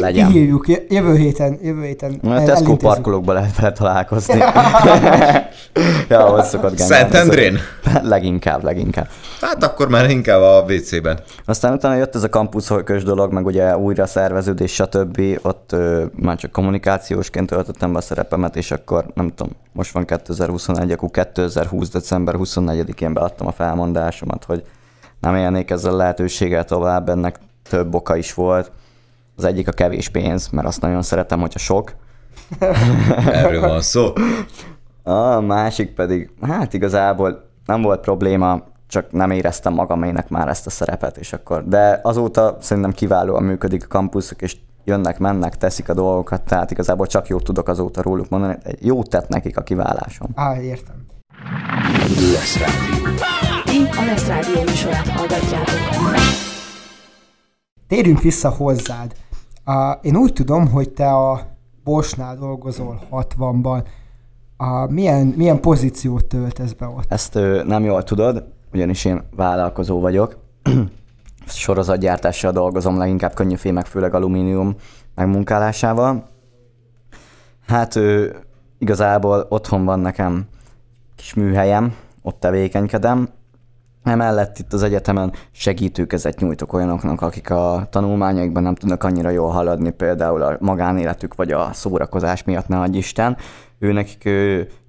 Legyen. 0.00 0.30
J- 0.32 0.92
jövő 0.92 1.16
héten, 1.16 1.58
jövő 1.62 1.82
héten 1.84 2.18
A 2.22 2.26
el- 2.28 2.34
Tesco 2.34 2.50
elintézzük. 2.50 2.78
parkolókba 2.78 3.32
lehet 3.32 3.56
vele 3.56 3.72
találkozni. 3.72 4.38
ja, 6.08 6.24
ahol 6.26 6.42
szokott. 6.42 6.78
Szentendrén? 6.78 7.58
Leginkább, 8.02 8.62
leginkább. 8.64 9.08
Hát 9.40 9.62
akkor 9.64 9.88
már 9.88 10.10
inkább 10.10 10.40
a 10.40 10.64
WC-ben. 10.68 11.18
Aztán 11.44 11.72
utána 11.72 11.94
jött 11.94 12.14
ez 12.14 12.22
a 12.22 12.28
kampuszhojkös 12.28 13.02
dolog, 13.02 13.32
meg 13.32 13.46
ugye 13.46 13.76
újra 13.76 14.06
szerveződés, 14.06 14.72
stb. 14.74 15.20
Ott 15.42 15.72
ö, 15.72 16.04
már 16.16 16.36
csak 16.36 16.52
kommunikációsként 16.52 17.48
töltöttem 17.50 17.92
be 17.92 17.98
a 17.98 18.02
szerepemet, 18.02 18.56
és 18.56 18.70
akkor 18.70 19.04
nem 19.14 19.28
tudom, 19.34 19.52
most 19.72 19.92
van 19.92 20.04
2021, 20.04 20.92
akkor 20.92 21.10
2020. 21.10 21.88
december 21.90 22.34
24-én 22.38 23.12
beadtam 23.12 23.46
a 23.46 23.52
felmondásomat, 23.52 24.44
hogy 24.44 24.62
nem 25.20 25.36
élnék 25.36 25.70
ezzel 25.70 25.92
a 25.92 25.96
lehetőséggel 25.96 26.64
tovább, 26.64 27.08
ennek 27.08 27.38
több 27.68 27.94
oka 27.94 28.16
is 28.16 28.34
volt. 28.34 28.70
Az 29.36 29.44
egyik 29.44 29.68
a 29.68 29.72
kevés 29.72 30.08
pénz, 30.08 30.48
mert 30.48 30.66
azt 30.66 30.80
nagyon 30.80 31.02
szeretem, 31.02 31.40
hogyha 31.40 31.58
sok. 31.58 31.94
Erről 33.26 33.60
van 33.60 33.80
szó. 33.80 34.12
A 35.02 35.40
másik 35.40 35.94
pedig, 35.94 36.30
hát 36.40 36.72
igazából 36.72 37.50
nem 37.66 37.82
volt 37.82 38.00
probléma, 38.00 38.62
csak 38.86 39.12
nem 39.12 39.30
éreztem 39.30 39.72
magamének 39.72 40.28
már 40.28 40.48
ezt 40.48 40.66
a 40.66 40.70
szerepet, 40.70 41.16
és 41.16 41.32
akkor, 41.32 41.68
de 41.68 42.00
azóta 42.02 42.56
szerintem 42.60 42.92
kiválóan 42.92 43.42
működik 43.42 43.84
a 43.84 43.88
kampuszok, 43.88 44.42
és 44.42 44.56
jönnek, 44.84 45.18
mennek, 45.18 45.56
teszik 45.56 45.88
a 45.88 45.94
dolgokat, 45.94 46.42
tehát 46.42 46.70
igazából 46.70 47.06
csak 47.06 47.26
jót 47.26 47.44
tudok 47.44 47.68
azóta 47.68 48.02
róluk 48.02 48.28
mondani, 48.28 48.56
jót 48.80 49.08
tett 49.08 49.28
nekik 49.28 49.56
a 49.56 49.62
kiválásom. 49.62 50.28
Á, 50.34 50.60
értem. 50.60 51.04
Ti 53.64 53.88
a 53.96 54.04
Lesz 54.04 54.26
Rádió 54.26 54.62
műsorát 54.62 55.08
hallgatjátok. 55.08 55.74
Térjünk 57.88 58.20
vissza 58.20 58.50
hozzád. 58.50 59.12
Uh, 59.66 59.98
én 60.02 60.16
úgy 60.16 60.32
tudom, 60.32 60.68
hogy 60.70 60.90
te 60.90 61.12
a 61.12 61.40
Bosnál 61.84 62.36
dolgozol 62.36 63.00
60-ban. 63.10 63.84
Uh, 64.58 64.90
milyen, 64.90 65.26
milyen 65.26 65.60
pozíciót 65.60 66.24
töltesz 66.24 66.72
be 66.72 66.86
ott? 66.86 67.04
Ezt 67.08 67.34
ö, 67.34 67.62
nem 67.64 67.84
jól 67.84 68.02
tudod, 68.02 68.44
ugyanis 68.72 69.04
én 69.04 69.22
vállalkozó 69.36 70.00
vagyok. 70.00 70.36
Sorozatgyártással 71.46 72.52
dolgozom, 72.52 72.98
leginkább 72.98 73.34
könnyű 73.34 73.54
fémek, 73.54 73.86
főleg 73.86 74.14
alumínium 74.14 74.74
megmunkálásával. 75.14 76.28
Hát 77.66 77.96
ö, 77.96 78.26
igazából 78.78 79.46
otthon 79.48 79.84
van 79.84 80.00
nekem 80.00 80.46
kis 81.16 81.34
műhelyem, 81.34 81.96
ott 82.22 82.40
tevékenykedem. 82.40 83.28
Emellett 84.04 84.58
itt 84.58 84.72
az 84.72 84.82
egyetemen 84.82 85.32
segítőkezet 85.50 86.40
nyújtok 86.40 86.72
olyanoknak, 86.72 87.20
akik 87.20 87.50
a 87.50 87.86
tanulmányaikban 87.90 88.62
nem 88.62 88.74
tudnak 88.74 89.04
annyira 89.04 89.30
jól 89.30 89.50
haladni, 89.50 89.90
például 89.90 90.42
a 90.42 90.56
magánéletük 90.60 91.34
vagy 91.34 91.52
a 91.52 91.72
szórakozás 91.72 92.44
miatt, 92.44 92.68
ne 92.68 92.80
adj 92.80 92.96
Isten. 92.96 93.36
Ő 93.78 93.92
nekik 93.92 94.28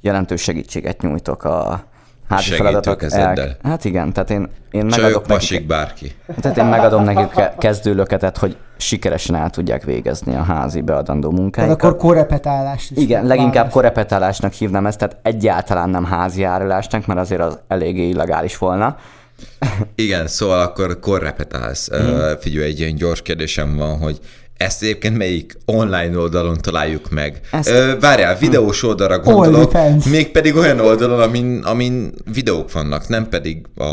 jelentős 0.02 0.42
segítséget 0.42 1.02
nyújtok 1.02 1.44
a 1.44 1.84
házi 2.30 2.52
feladatok. 2.52 3.00
Segítőkezeddel. 3.00 3.58
Hát 3.64 3.86
igen, 3.86 4.14
tehát 4.14 4.30
én, 4.30 4.50
én 4.72 4.88
Csajok, 4.88 4.96
megadok 4.96 5.28
nekik, 5.28 5.38
pasik, 5.38 5.66
bárki. 5.68 6.16
tehát 6.42 6.58
én 6.58 6.66
megadom 6.66 7.04
nekik 7.04 7.30
ke- 7.30 7.56
kezdőlöketet, 7.58 8.38
hogy 8.38 8.58
sikeresen 8.78 9.36
el 9.36 9.50
tudják 9.50 9.84
végezni 9.84 10.36
a 10.36 10.42
házi 10.44 10.82
beadandó 10.82 11.28
Tehát 11.28 11.40
munkáikat. 11.42 11.76
akkor 11.84 11.96
korrepetálást 11.98 12.92
is 12.92 12.98
Igen, 12.98 13.26
leginkább 13.26 13.54
válasz. 13.54 13.74
korepetálásnak 13.74 14.54
hívnám 14.54 14.86
ezt, 14.86 14.98
tehát 14.98 15.18
egyáltalán 15.22 15.90
nem 15.90 16.04
házi 16.06 16.42
járulásnak, 16.42 17.06
mert 17.06 17.20
azért 17.20 17.42
az 17.42 17.60
eléggé 17.68 18.08
illegális 18.08 18.58
volna. 18.58 18.98
Igen, 19.96 20.28
szóval 20.28 20.60
akkor 20.62 21.00
korrepetálsz. 21.00 21.90
Mhm. 21.90 22.02
Mm. 22.02 22.14
Uh, 22.14 22.32
figyelj, 22.40 22.66
egy 22.68 22.80
ilyen 22.80 22.96
gyors 22.96 23.22
kérdésem 23.22 23.76
van, 23.78 23.98
hogy 23.98 24.20
ezt 24.58 24.82
egyébként 24.84 25.18
melyik 25.18 25.58
online 25.66 26.18
oldalon 26.18 26.58
találjuk 26.62 27.10
meg? 27.10 27.40
Ezt- 27.52 27.70
Ö, 27.70 27.94
várjál, 28.00 28.38
videós 28.38 28.84
oldalra 28.84 29.20
gondolok, 29.20 29.72
mégpedig 30.10 30.56
olyan 30.56 30.80
oldalon, 30.80 31.22
amin, 31.22 31.62
amin 31.64 32.14
videók 32.34 32.72
vannak, 32.72 33.08
nem 33.08 33.30
pedig 33.30 33.66
a 33.76 33.84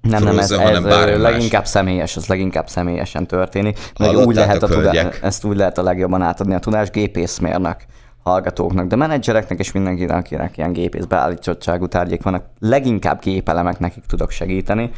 Nem, 0.00 0.22
nem, 0.22 0.38
ez, 0.38 0.46
Frozen, 0.46 0.58
ez 0.60 0.66
hanem 0.66 0.82
bármi 0.82 1.12
ö, 1.12 1.18
más. 1.18 1.32
leginkább 1.32 1.66
személyes, 1.66 2.16
az 2.16 2.26
leginkább 2.26 2.68
személyesen 2.68 3.26
történik. 3.26 3.78
Mert 3.98 4.14
úgy 4.16 4.34
lehet 4.34 4.62
a 4.62 4.66
tudá- 4.66 4.82
hölgyek? 4.82 5.18
ezt 5.22 5.44
úgy 5.44 5.56
lehet 5.56 5.78
a 5.78 5.82
legjobban 5.82 6.22
átadni 6.22 6.54
a 6.54 6.58
tudás 6.58 6.90
gépészmérnek 6.90 7.86
hallgatóknak, 8.22 8.86
de 8.86 8.96
menedzsereknek 8.96 9.58
és 9.58 9.72
mindenkinek, 9.72 10.16
akinek 10.16 10.56
ilyen 10.56 10.72
gépész 10.72 11.04
beállítottságú 11.04 11.86
tárgyék 11.86 12.22
vannak, 12.22 12.44
leginkább 12.58 13.20
gépelemek 13.22 13.78
nekik 13.78 14.04
tudok 14.08 14.30
segíteni, 14.30 14.90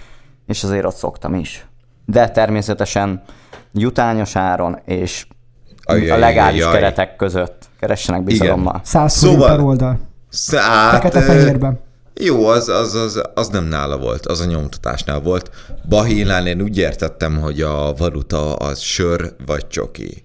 és 0.46 0.64
azért 0.64 0.84
ott 0.84 0.96
szoktam 0.96 1.34
is. 1.34 1.64
De 2.06 2.28
természetesen 2.30 3.22
jutányos 3.72 4.36
áron 4.36 4.78
és 4.84 5.26
Ajajajajaj. 5.82 6.16
a 6.16 6.26
legális 6.26 6.64
keretek 6.64 7.16
között 7.16 7.68
keressenek 7.80 8.22
bizalommal. 8.22 8.80
100 8.84 9.12
Szóval- 9.12 9.48
per 9.56 9.60
oldal. 9.64 9.98
Szát, 10.28 10.90
Fekete-fehérben. 10.90 11.80
Jó, 12.14 12.46
az, 12.46 12.68
az, 12.68 12.94
az, 12.94 13.20
az 13.34 13.48
nem 13.48 13.64
nála 13.64 13.98
volt, 13.98 14.26
az 14.26 14.40
a 14.40 14.44
nyomtatásnál 14.44 15.20
volt. 15.20 15.50
Bahínál 15.88 16.46
én 16.46 16.60
úgy 16.60 16.78
értettem, 16.78 17.40
hogy 17.40 17.60
a 17.60 17.94
valuta 17.94 18.54
az 18.54 18.78
sör 18.80 19.34
vagy 19.46 19.66
csoki. 19.68 20.22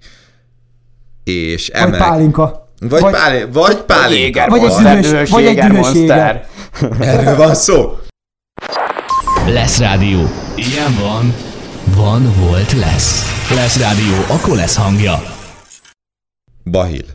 És 1.23 1.69
Vagy 1.73 1.81
emelek... 1.81 2.07
pálinka. 2.07 2.69
Vagy, 2.79 3.01
vagy, 3.01 3.47
vagy 3.53 3.77
pálinka. 3.81 4.47
Vagy 4.47 4.63
egy 4.63 4.69
van. 4.69 5.01
dühös- 5.01 5.29
vagy 5.29 5.45
egy 5.45 5.59
dühös. 5.59 6.09
Erről 6.99 7.35
van 7.35 7.55
szó. 7.55 7.97
Lesz 9.47 9.79
Rádió. 9.79 10.19
Ilyen 10.55 10.95
van. 11.01 11.33
Van, 11.85 12.33
volt, 12.39 12.71
lesz. 12.71 13.23
Lesz 13.55 13.79
Rádió, 13.79 14.35
akkor 14.35 14.55
lesz 14.55 14.75
hangja. 14.77 15.13
Bahil, 16.63 17.05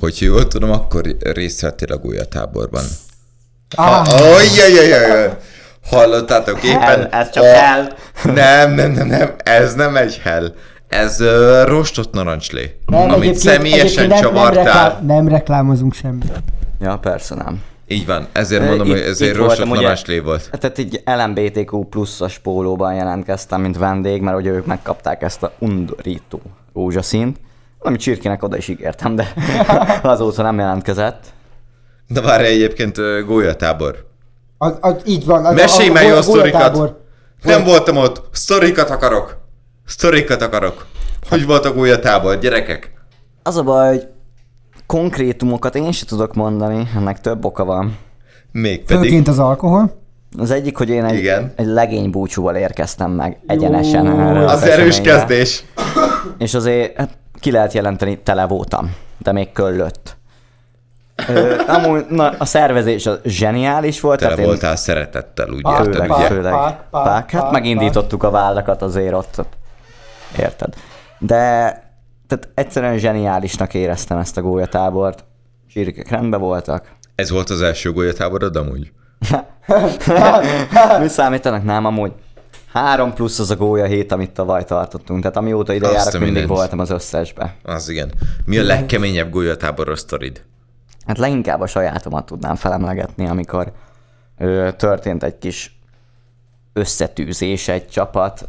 hogyha 0.00 0.24
jól 0.24 0.46
tudom, 0.48 0.70
akkor 0.70 1.16
részt 1.20 1.60
vettél 1.60 1.92
a 1.92 1.98
gólyatáborban. 1.98 2.84
Ah, 3.76 4.08
Ojjajajajaj! 4.34 5.36
Hallottátok 5.90 6.62
éppen? 6.62 6.80
Hell, 6.80 7.04
ez 7.04 7.30
csak 7.30 7.42
a- 7.42 7.46
hell. 7.46 7.92
Nem, 8.24 8.72
nem, 8.74 8.92
nem, 8.92 9.06
nem, 9.06 9.34
ez 9.44 9.74
nem 9.74 9.96
egy 9.96 10.18
hell. 10.22 10.54
Ez 10.88 11.20
uh, 11.20 11.62
rostott 11.66 12.12
narancslé, 12.12 12.78
nem, 12.86 13.00
amit 13.00 13.12
egyébként- 13.14 13.38
személyesen 13.38 13.84
egyébként 13.84 14.08
nem, 14.08 14.20
nem, 14.20 14.30
csavartál. 14.52 14.64
reklám, 14.64 15.06
nem 15.06 15.28
reklámozunk 15.28 15.94
semmit. 15.94 16.32
Ja, 16.80 16.96
persze 16.98 17.34
nem. 17.34 17.62
Így 17.88 18.06
van, 18.06 18.26
ezért 18.32 18.64
mondom, 18.64 18.86
itt- 18.86 18.92
hogy 18.92 19.02
ez 19.02 19.20
egy 19.20 19.28
itt 19.28 19.34
rostott 19.34 19.56
voltam, 19.56 19.70
ugye- 19.70 19.80
narancslé 19.80 20.18
volt. 20.18 20.50
Tehát 20.58 20.78
így 20.78 21.02
LMBTQ 21.04 21.84
pluszos 21.84 22.38
pólóban 22.38 22.94
jelentkeztem, 22.94 23.60
mint 23.60 23.78
vendég, 23.78 24.20
mert 24.22 24.36
ugye 24.36 24.50
ők 24.50 24.66
megkapták 24.66 25.22
ezt 25.22 25.42
a 25.42 25.52
undorító 25.58 26.40
rózsaszínt, 26.74 27.40
ami 27.78 27.96
csirkének 27.96 28.42
oda 28.42 28.56
is 28.56 28.68
ígértem, 28.68 29.16
de 29.16 29.32
azóta 30.02 30.42
nem 30.42 30.58
jelentkezett. 30.58 31.24
De 32.08 32.20
várj 32.20 32.44
egyébként 32.46 32.96
gólyatábor. 33.26 34.06
Az, 34.58 34.76
az, 34.80 34.94
így 35.04 35.24
van. 35.24 35.44
Az, 35.44 35.54
Mesélj 35.54 35.88
már 35.88 36.04
jó 36.06 36.16
a 36.16 36.22
sztorikat. 36.22 36.94
Nem 37.42 37.64
voltam 37.64 37.96
ott. 37.96 38.22
Sztorikat 38.32 38.90
akarok. 38.90 39.36
Sztorikat 39.86 40.42
akarok. 40.42 40.86
Hogy 41.28 41.46
volt 41.46 41.64
a 41.64 41.72
gólyatábor, 41.72 42.38
gyerekek? 42.38 42.92
Az 43.42 43.56
a 43.56 43.62
baj, 43.62 43.88
hogy 43.88 44.06
konkrétumokat 44.88 45.74
én 45.74 45.92
sem 45.92 46.08
tudok 46.08 46.34
mondani, 46.34 46.88
ennek 46.96 47.20
több 47.20 47.44
oka 47.44 47.64
van. 47.64 47.96
Még 48.52 48.84
pedig. 48.84 49.02
Főként 49.02 49.28
az 49.28 49.38
alkohol. 49.38 49.96
Az 50.38 50.50
egyik, 50.50 50.76
hogy 50.76 50.88
én 50.88 51.04
egy, 51.04 51.16
Igen. 51.18 51.52
egy 51.56 51.66
legény 51.66 52.10
búcsúval 52.10 52.56
érkeztem 52.56 53.10
meg 53.10 53.38
egyenesen 53.46 54.20
erre 54.20 54.44
Az 54.44 54.62
erős 54.62 54.88
eseményre. 54.98 55.18
kezdés. 55.18 55.64
És 56.38 56.54
azért 56.54 56.96
hát 56.96 57.10
ki 57.40 57.50
lehet 57.50 57.72
jelenteni, 57.72 58.18
tele 58.18 58.46
voltam, 58.46 58.94
de 59.18 59.32
még 59.32 59.52
köllött. 59.52 60.16
Ö, 61.28 61.54
amúgy 61.66 62.06
na, 62.08 62.28
a 62.38 62.44
szervezés 62.44 63.06
az 63.06 63.18
zseniális 63.24 64.00
volt. 64.00 64.18
Tele 64.18 64.30
tehát 64.30 64.44
én- 64.46 64.50
voltál 64.52 64.76
szeretettel, 64.76 65.50
úgy 65.50 65.62
Pák, 65.62 65.84
érted, 65.86 66.06
pák, 66.06 66.18
ugye? 66.18 66.26
főleg. 66.26 66.52
pák, 66.52 66.76
pák, 66.90 67.02
Pák, 67.04 67.30
hát 67.30 67.42
pák, 67.42 67.50
megindítottuk 67.52 68.22
a 68.22 68.30
vállakat 68.30 68.82
azért 68.82 69.14
ott. 69.14 69.46
Érted? 70.38 70.74
De 71.18 71.82
tehát 72.28 72.48
egyszerűen 72.54 72.98
zseniálisnak 72.98 73.74
éreztem 73.74 74.18
ezt 74.18 74.36
a 74.36 74.42
gólyatábort. 74.42 75.24
Csirkek 75.68 76.08
rendben 76.08 76.40
voltak. 76.40 76.92
Ez 77.14 77.30
volt 77.30 77.50
az 77.50 77.60
első 77.60 77.92
gólyatáborod 77.92 78.56
amúgy? 78.56 78.92
Mi 81.00 81.08
számítanak? 81.08 81.64
Nem, 81.64 81.84
amúgy. 81.84 82.12
Három 82.72 83.12
plusz 83.12 83.38
az 83.38 83.50
a 83.50 83.56
gólya 83.56 83.84
hét, 83.84 84.12
amit 84.12 84.30
tavaly 84.30 84.64
tartottunk. 84.64 85.20
Tehát 85.20 85.36
amióta 85.36 85.72
ide 85.72 85.90
járok, 85.90 86.12
mindig 86.12 86.28
mindent. 86.28 86.48
voltam 86.48 86.78
az 86.78 86.90
összesbe. 86.90 87.56
Az 87.62 87.88
igen. 87.88 88.12
Mi 88.44 88.58
a 88.58 88.62
legkeményebb 88.62 89.30
gólyatáboros 89.30 89.98
sztorid? 89.98 90.44
Hát 91.06 91.18
leginkább 91.18 91.60
a 91.60 91.66
sajátomat 91.66 92.26
tudnám 92.26 92.54
felemlegetni, 92.54 93.26
amikor 93.26 93.72
ö, 94.38 94.68
történt 94.76 95.22
egy 95.22 95.38
kis 95.38 95.78
összetűzés 96.72 97.68
egy 97.68 97.88
csapat 97.88 98.48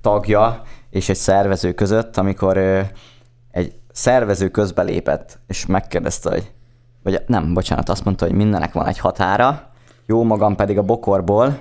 tagja 0.00 0.62
és 0.94 1.08
egy 1.08 1.16
szervező 1.16 1.72
között, 1.72 2.16
amikor 2.16 2.58
egy 3.50 3.72
szervező 3.92 4.48
közbelépett, 4.48 5.38
és 5.46 5.66
megkérdezte, 5.66 6.30
hogy 6.30 6.50
vagy 7.02 7.22
nem, 7.26 7.54
bocsánat, 7.54 7.88
azt 7.88 8.04
mondta, 8.04 8.24
hogy 8.24 8.34
mindenek 8.34 8.72
van 8.72 8.86
egy 8.86 8.98
határa, 8.98 9.70
jó 10.06 10.22
magam 10.22 10.56
pedig 10.56 10.78
a 10.78 10.82
bokorból 10.82 11.60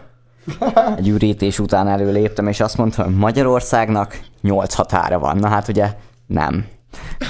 egy 0.98 1.08
ürítés 1.08 1.60
után 1.60 1.88
előléptem, 1.88 2.48
és 2.48 2.60
azt 2.60 2.78
mondta, 2.78 3.04
hogy 3.04 3.16
Magyarországnak 3.16 4.20
nyolc 4.42 4.74
határa 4.74 5.20
van. 5.20 5.38
Na 5.38 5.48
hát 5.48 5.68
ugye 5.68 5.94
nem. 6.25 6.68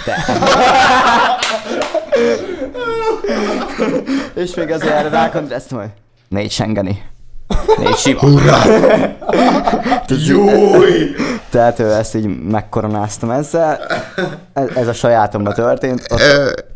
De... 0.06 0.16
És 4.44 4.54
még 4.56 4.72
azért 4.72 4.94
erre 4.94 5.10
rákontrasztom, 5.10 5.80
hogy 5.80 5.92
négy 6.28 6.52
sengeni. 6.52 7.04
Négy 7.78 7.96
sima. 7.96 8.20
Júj! 10.28 11.16
Tehát 11.50 11.80
ő 11.80 11.92
ezt 11.92 12.16
így 12.16 12.42
megkoronáztam 12.50 13.30
ezzel. 13.30 13.80
Ez, 14.54 14.68
ez 14.76 14.88
a 14.88 14.94
sajátomba 14.94 15.54
történt. 15.54 16.06
Ott, 16.12 16.22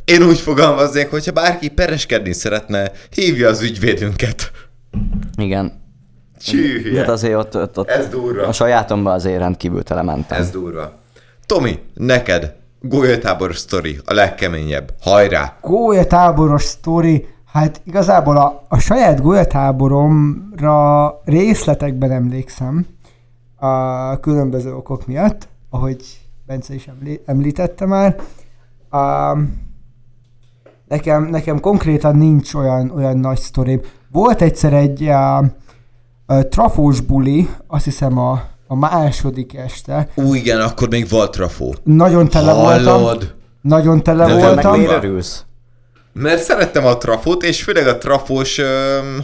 Én 0.06 0.24
úgy 0.24 0.40
fogalmaznék, 0.40 1.10
hogyha 1.10 1.32
bárki 1.32 1.68
pereskedni 1.70 2.34
szeretne, 2.34 2.92
hívja 3.10 3.50
az 3.50 3.62
ügyvédünket. 3.62 4.52
igen. 5.38 5.86
Csűhje. 6.42 6.92
Tehát 6.94 7.10
azért 7.10 7.36
ott, 7.36 7.56
ott, 7.56 7.78
ott 7.80 7.90
Ez 7.90 8.08
durva. 8.08 8.48
a 8.48 8.52
sajátomba 8.52 9.12
azért 9.12 9.40
rendkívül 9.40 9.84
telementem. 9.84 10.40
Ez 10.42 10.50
durva. 10.50 10.92
Tomi, 11.46 11.80
neked 11.94 12.54
gólyatáboros 12.82 13.58
sztori, 13.58 14.00
a 14.06 14.14
legkeményebb. 14.14 14.94
Hajrá! 15.02 15.58
Gólyatáboros 15.62 16.64
sztori. 16.64 17.28
Hát 17.51 17.82
igazából 17.84 18.38
a, 18.38 18.66
a 18.68 18.80
saját 18.80 19.22
golyatáboromra 19.22 21.10
részletekben 21.25 22.12
emlékszem 22.12 22.86
a 23.56 24.20
különböző 24.20 24.75
okok 24.75 25.08
miatt, 25.08 25.48
ahogy 25.70 26.27
Bence 26.46 26.74
is 26.74 26.88
emlí- 26.88 27.22
említette 27.25 27.86
már. 27.86 28.16
A, 28.89 29.38
nekem, 30.88 31.24
nekem 31.24 31.60
konkrétan 31.60 32.16
nincs 32.16 32.54
olyan, 32.54 32.92
olyan 32.96 33.18
nagy 33.18 33.39
sztorim. 33.39 33.82
Volt 34.12 34.42
egyszer 34.42 34.74
egy 34.74 35.04
a, 35.04 35.38
a 36.25 36.48
trafós 36.50 37.00
buli, 37.00 37.50
azt 37.68 37.84
hiszem 37.84 38.18
a, 38.18 38.42
a 38.68 38.75
második 38.75 39.56
este. 39.56 40.08
Ú, 40.16 40.34
igen, 40.34 40.62
akkor 40.62 40.89
még 40.89 41.10
volt 41.10 41.32
trafó. 41.32 41.75
Nagyon 41.84 42.27
tele 42.27 42.54
voltam. 42.54 43.01
Hallod? 43.01 43.36
Nagyon 43.62 44.04
tele 44.04 44.25
De 44.25 44.34
Meg 44.34 44.44
voltam. 44.44 44.72
Van. 44.72 44.80
miért 44.80 45.04
örülsz? 45.04 45.46
Mert 46.20 46.42
szerettem 46.42 46.86
a 46.86 46.98
trafót, 46.98 47.44
és 47.44 47.64
főleg 47.64 47.88
a 47.88 47.98
trafós 47.98 48.58
um, 48.58 48.66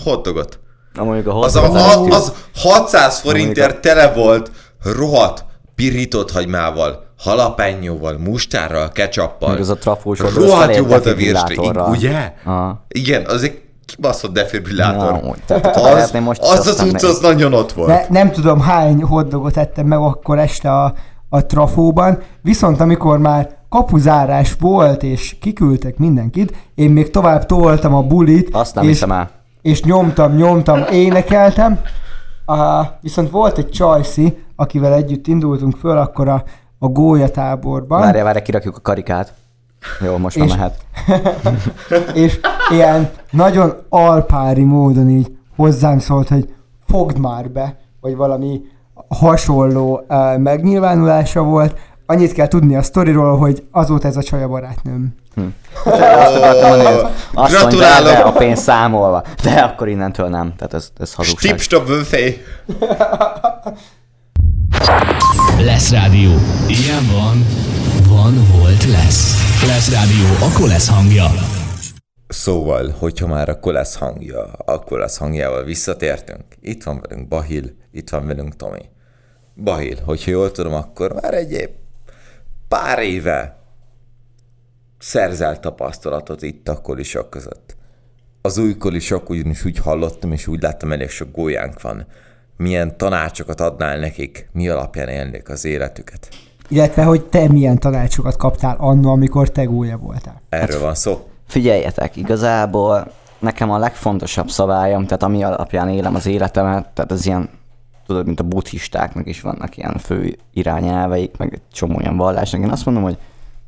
hotdogot. 0.03 0.59
Na 0.93 1.03
mondjuk 1.03 1.27
a 1.27 1.39
Az, 1.39 1.55
a, 1.55 1.59
hozzáadás 1.59 2.13
a, 2.13 2.15
az 2.15 2.33
600 2.55 3.19
forintért 3.19 3.81
tele 3.81 4.11
volt 4.13 4.51
rohadt 4.83 5.45
pirított 5.75 6.31
hagymával, 6.31 7.05
halapenyóval, 7.17 8.17
mustárral, 8.17 8.89
ketchuppal. 8.89 9.49
Meg 9.49 9.59
az 9.59 9.69
a 9.69 9.75
trafós 9.75 10.19
az 10.19 10.33
Rohadt 10.33 10.75
jó 10.75 10.85
volt 10.85 11.05
a 11.05 11.13
virsli, 11.13 11.57
ugye? 11.89 12.33
Aha. 12.45 12.85
Igen, 12.87 13.25
az 13.25 13.43
egy 13.43 13.61
kibaszott 13.85 14.33
defibrillátor. 14.33 15.35
Tehát 15.45 15.75
az, 15.75 16.11
most 16.11 16.41
az 16.41 16.67
az 16.67 16.81
utca, 16.81 17.07
az 17.07 17.19
nagyon 17.19 17.53
ott 17.53 17.71
volt. 17.71 17.87
Ne, 17.87 18.05
nem 18.09 18.31
tudom 18.31 18.59
hány 18.59 19.03
hotdogot 19.03 19.57
ettem 19.57 19.85
meg 19.85 19.99
akkor 19.99 20.39
este 20.39 20.71
a, 20.71 20.93
a 21.29 21.45
trafóban, 21.45 22.21
viszont 22.41 22.79
amikor 22.79 23.17
már 23.17 23.57
kapuzárás 23.73 24.55
volt, 24.59 25.03
és 25.03 25.35
kiküldtek 25.39 25.97
mindenkit, 25.97 26.55
én 26.75 26.91
még 26.91 27.11
tovább 27.11 27.45
toltam 27.45 27.93
a 27.93 28.01
bulit, 28.01 28.55
Azt 28.55 28.75
nem 28.75 28.83
és, 28.83 28.89
hiszem 28.89 29.11
el. 29.11 29.29
és 29.61 29.83
nyomtam, 29.83 30.35
nyomtam, 30.35 30.83
énekeltem. 30.91 31.79
Uh, 32.45 32.57
viszont 33.01 33.29
volt 33.29 33.57
egy 33.57 33.69
csajszi, 33.69 34.37
akivel 34.55 34.93
együtt 34.93 35.27
indultunk 35.27 35.75
föl 35.77 35.97
akkor 35.97 36.27
a, 36.27 36.43
a 36.79 36.87
gólyatáborban. 36.87 37.99
Várjál, 37.99 38.23
várjál, 38.23 38.43
kirakjuk 38.43 38.77
a 38.77 38.81
karikát. 38.81 39.33
Jó, 40.01 40.17
most 40.17 40.37
már 40.37 40.47
mehet. 40.47 40.85
és 42.23 42.39
ilyen 42.71 43.09
nagyon 43.31 43.73
alpári 43.89 44.63
módon 44.63 45.09
így 45.09 45.37
hozzám 45.55 45.99
szólt, 45.99 46.27
hogy 46.27 46.53
fogd 46.87 47.19
már 47.19 47.49
be, 47.49 47.77
vagy 48.01 48.15
valami 48.15 48.61
hasonló 49.07 50.05
uh, 50.09 50.37
megnyilvánulása 50.37 51.43
volt. 51.43 51.77
Annyit 52.05 52.33
kell 52.33 52.47
tudni 52.47 52.75
a 52.75 52.81
sztoriról, 52.81 53.37
hogy 53.37 53.63
azóta 53.71 54.07
ez 54.07 54.17
a 54.17 54.23
csaj 54.23 54.43
a 54.43 54.47
barátnőm. 54.47 55.15
Azt 55.85 56.35
akartam 56.35 56.69
mondani, 56.69 56.95
hogy 56.95 57.11
azt 57.33 57.53
Gratulálok. 57.53 58.07
erre 58.09 58.19
a 58.23 58.31
pénz 58.31 58.59
számolva. 58.59 59.23
De 59.43 59.51
akkor 59.51 59.87
innentől 59.87 60.27
nem. 60.27 60.53
Tehát 60.55 60.73
ez, 60.73 60.89
ez 60.97 61.13
hazugság. 61.13 61.49
Stipstop 61.51 61.87
Wölfej. 61.87 62.41
Lesz 65.59 65.91
rádió. 65.91 66.31
Ilyen 66.67 67.03
van, 67.13 67.45
van, 68.07 68.47
volt, 68.51 68.83
lesz. 68.85 69.35
Lesz 69.67 69.91
rádió, 69.91 70.47
akkor 70.47 70.67
lesz 70.67 70.89
hangja. 70.89 71.25
Szóval, 72.27 72.95
hogyha 72.99 73.27
már 73.27 73.49
akkor 73.49 73.73
lesz 73.73 73.95
hangja, 73.95 74.43
akkor 74.65 74.99
lesz 74.99 75.17
hangjával 75.17 75.63
visszatértünk. 75.63 76.43
Itt 76.61 76.83
van 76.83 77.03
velünk 77.07 77.27
Bahil, 77.27 77.63
itt 77.91 78.09
van 78.09 78.27
velünk 78.27 78.55
Tomi. 78.55 78.81
Bahil, 79.55 79.97
hogyha 80.05 80.31
jól 80.31 80.51
tudom, 80.51 80.73
akkor 80.73 81.13
már 81.21 81.33
egy 81.33 81.51
év, 81.51 81.69
pár 82.73 82.99
éve 82.99 83.57
szerzel 84.99 85.59
tapasztalatot 85.59 86.41
itt 86.41 86.67
a 86.67 86.81
kolisok 86.81 87.29
között. 87.29 87.75
Az 88.41 88.57
új 88.57 88.77
kolisok 88.77 89.29
ugyanis 89.29 89.65
úgy 89.65 89.77
hallottam, 89.77 90.31
és 90.31 90.47
úgy 90.47 90.61
láttam, 90.61 90.91
elég 90.91 91.09
sok 91.09 91.31
gólyánk 91.31 91.81
van. 91.81 92.05
Milyen 92.57 92.97
tanácsokat 92.97 93.61
adnál 93.61 93.99
nekik, 93.99 94.49
mi 94.51 94.69
alapján 94.69 95.07
élnék 95.07 95.49
az 95.49 95.65
életüket? 95.65 96.27
Illetve, 96.67 97.03
hogy 97.03 97.25
te 97.25 97.47
milyen 97.47 97.79
tanácsokat 97.79 98.35
kaptál 98.35 98.75
annó, 98.79 99.11
amikor 99.11 99.49
te 99.49 99.63
gólya 99.63 99.97
voltál. 99.97 100.41
Erről 100.49 100.79
van 100.79 100.95
szó. 100.95 101.27
Figyeljetek, 101.47 102.15
igazából 102.15 103.11
nekem 103.39 103.71
a 103.71 103.77
legfontosabb 103.77 104.49
szabályom, 104.49 105.03
tehát 105.03 105.23
ami 105.23 105.43
alapján 105.43 105.89
élem 105.89 106.15
az 106.15 106.25
életemet, 106.25 106.87
tehát 106.93 107.11
az 107.11 107.25
ilyen, 107.25 107.49
tudod, 108.05 108.25
mint 108.25 108.39
a 108.39 108.43
buddhistáknak 108.43 109.27
is 109.27 109.41
vannak 109.41 109.77
ilyen 109.77 109.97
fő 109.97 110.37
irányelveik, 110.53 111.37
meg 111.37 111.53
egy 111.53 111.61
csomó 111.71 111.99
ilyen 111.99 112.17
vallásnak. 112.17 112.61
Én 112.61 112.69
azt 112.69 112.85
mondom, 112.85 113.03
hogy 113.03 113.17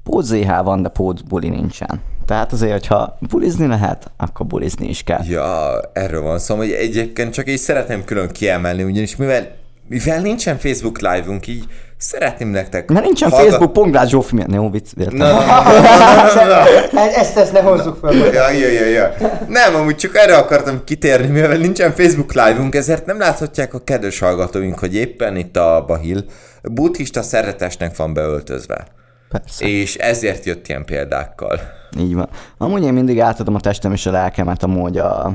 pót 0.03 0.23
ZH 0.23 0.63
van, 0.63 0.81
de 0.81 0.89
pót 0.89 1.27
buli 1.27 1.49
nincsen. 1.49 2.01
Tehát 2.25 2.51
azért, 2.51 2.71
hogyha 2.71 3.17
bulizni 3.29 3.67
lehet, 3.67 4.11
akkor 4.17 4.45
bulizni 4.45 4.87
is 4.87 5.03
kell. 5.03 5.23
Ja, 5.23 5.79
erről 5.93 6.21
van 6.21 6.39
szó, 6.39 6.55
hogy 6.55 6.71
egyébként 6.71 7.33
csak 7.33 7.49
így 7.49 7.57
szeretném 7.57 8.03
külön 8.03 8.29
kiemelni, 8.29 8.83
ugyanis 8.83 9.15
mivel, 9.15 9.55
mivel 9.87 10.21
nincsen 10.21 10.57
Facebook 10.57 10.99
live-unk, 10.99 11.47
így 11.47 11.65
szeretném 11.97 12.49
nektek... 12.49 12.91
Mert 12.91 13.05
nincsen 13.05 13.29
hallgat- 13.29 13.47
Facebook, 13.49 13.73
Pongrács 13.73 14.09
Zsófi 14.09 14.35
miatt. 14.35 14.53
Jó, 14.53 14.69
vicc, 14.69 14.91
értem. 14.97 15.17
Na, 15.17 15.27
na, 15.31 15.63
na, 15.63 15.81
na, 16.25 16.33
na, 16.35 16.45
na. 16.91 16.99
E- 17.01 17.19
Ezt, 17.19 17.37
ezt 17.37 17.53
ne 17.53 17.61
hozzuk 17.61 17.97
fel. 18.01 18.13
Ja, 18.13 18.49
ja, 18.49 18.67
ja, 18.69 18.85
ja. 18.85 19.13
Nem, 19.47 19.75
amúgy 19.75 19.95
csak 19.95 20.15
erre 20.15 20.37
akartam 20.37 20.83
kitérni, 20.83 21.27
mivel 21.27 21.57
nincsen 21.57 21.91
Facebook 21.93 22.33
live-unk, 22.33 22.75
ezért 22.75 23.05
nem 23.05 23.19
láthatják 23.19 23.73
a 23.73 23.79
kedves 23.83 24.19
hallgatóink, 24.19 24.79
hogy 24.79 24.95
éppen 24.95 25.35
itt 25.35 25.57
a 25.57 25.83
Bahil 25.87 26.25
buddhista 26.63 27.21
szeretesnek 27.21 27.95
van 27.95 28.13
beöltözve. 28.13 28.85
Persze. 29.29 29.65
És 29.67 29.95
ezért 29.95 30.45
jött 30.45 30.67
ilyen 30.67 30.85
példákkal. 30.85 31.59
Így 31.99 32.15
van. 32.15 32.29
Amúgy 32.57 32.83
én 32.83 32.93
mindig 32.93 33.19
átadom 33.19 33.55
a 33.55 33.59
testem 33.59 33.91
és 33.91 34.05
a 34.05 34.11
lelkemet 34.11 34.63
amúgy 34.63 34.97
a 34.97 35.31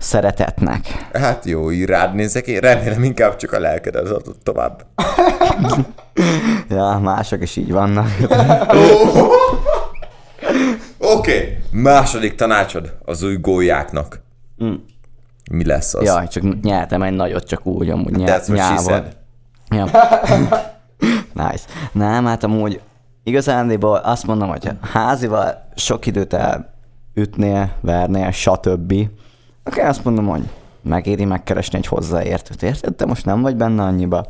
szeretetnek. 0.00 1.08
Hát 1.12 1.44
jó, 1.44 1.70
így 1.70 1.84
rád 1.84 2.14
nézek, 2.14 2.46
én 2.46 2.60
remélem 2.60 3.02
inkább 3.02 3.36
csak 3.36 3.52
a 3.52 3.60
lelkedet 3.60 4.08
adott 4.08 4.40
tovább. 4.42 4.82
Ja, 6.68 7.00
mások 7.02 7.42
is 7.42 7.56
így 7.56 7.72
vannak. 7.72 8.08
Oké, 10.98 11.34
okay. 11.34 11.58
második 11.70 12.34
tanácsod 12.34 12.96
az 13.04 13.22
új 13.22 13.36
gólyáknak. 13.36 14.22
Mm. 14.64 14.74
Mi 15.50 15.64
lesz 15.64 15.94
az? 15.94 16.04
Jaj, 16.04 16.28
csak 16.28 16.60
nyertem 16.62 17.02
egy 17.02 17.14
nagyot, 17.14 17.46
csak 17.46 17.66
úgy, 17.66 17.90
amúgy 17.90 18.16
nyel, 18.16 18.40
That's 18.40 18.46
nyával. 18.46 19.04
Ja. 19.70 19.84
nice. 21.48 21.64
Nem, 21.92 22.26
hát 22.26 22.44
amúgy 22.44 22.80
igazándiból 23.22 23.96
azt 23.96 24.26
mondom, 24.26 24.48
hogy 24.48 24.70
házival 24.80 25.68
sok 25.74 26.06
időt 26.06 26.36
elütnél, 27.14 27.70
vernél, 27.80 28.30
stb. 28.30 28.94
Akkor 29.70 29.84
azt 29.84 30.04
mondom, 30.04 30.26
hogy 30.26 30.42
megéri 30.82 31.24
megkeresni 31.24 31.78
egy 31.78 31.86
hozzáértőt, 31.86 32.62
érted? 32.62 32.94
Te 32.94 33.06
most 33.06 33.24
nem 33.24 33.40
vagy 33.40 33.56
benne 33.56 33.82
annyiba. 33.82 34.26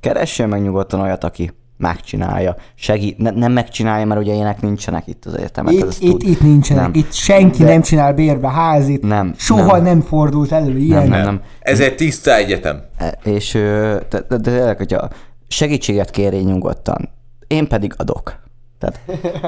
Keressél 0.00 0.46
meg 0.46 0.62
nyugodtan 0.62 1.00
olyat, 1.00 1.24
aki 1.24 1.52
megcsinálja. 1.76 2.56
Segít, 2.74 3.18
ne, 3.18 3.30
nem 3.30 3.52
megcsinálja, 3.52 4.06
mert 4.06 4.20
ugye 4.20 4.32
ilyenek 4.32 4.60
nincsenek 4.60 5.06
itt 5.06 5.24
az 5.24 5.34
egyetemen. 5.34 5.72
Itt, 5.72 5.96
itt, 6.00 6.22
itt 6.22 6.40
nincsenek, 6.40 6.82
Nem. 6.82 6.92
itt 6.94 7.12
senki 7.12 7.62
De- 7.62 7.70
nem 7.70 7.82
csinál 7.82 8.12
bérbe 8.14 8.48
házit, 8.48 9.02
Nem, 9.02 9.34
soha 9.36 9.72
nem. 9.72 9.82
nem, 9.82 10.00
fordult 10.00 10.52
elő 10.52 10.78
ilyen. 10.78 11.08
nem, 11.08 11.22
nem. 11.24 11.42
Ez 11.60 11.80
egy 11.80 11.94
tiszta 11.94 12.34
egyetem. 12.34 12.82
E, 12.96 13.18
És 13.24 13.52
de, 13.52 14.20
de, 14.28 14.36
de 14.36 14.38
tényleg, 14.40 14.76
hogyha 14.76 15.08
segítséget 15.48 16.10
kérj 16.10 16.36
nyugodtan, 16.38 17.08
én 17.46 17.68
pedig 17.68 17.92
adok. 17.96 18.36
Tehát 18.78 19.00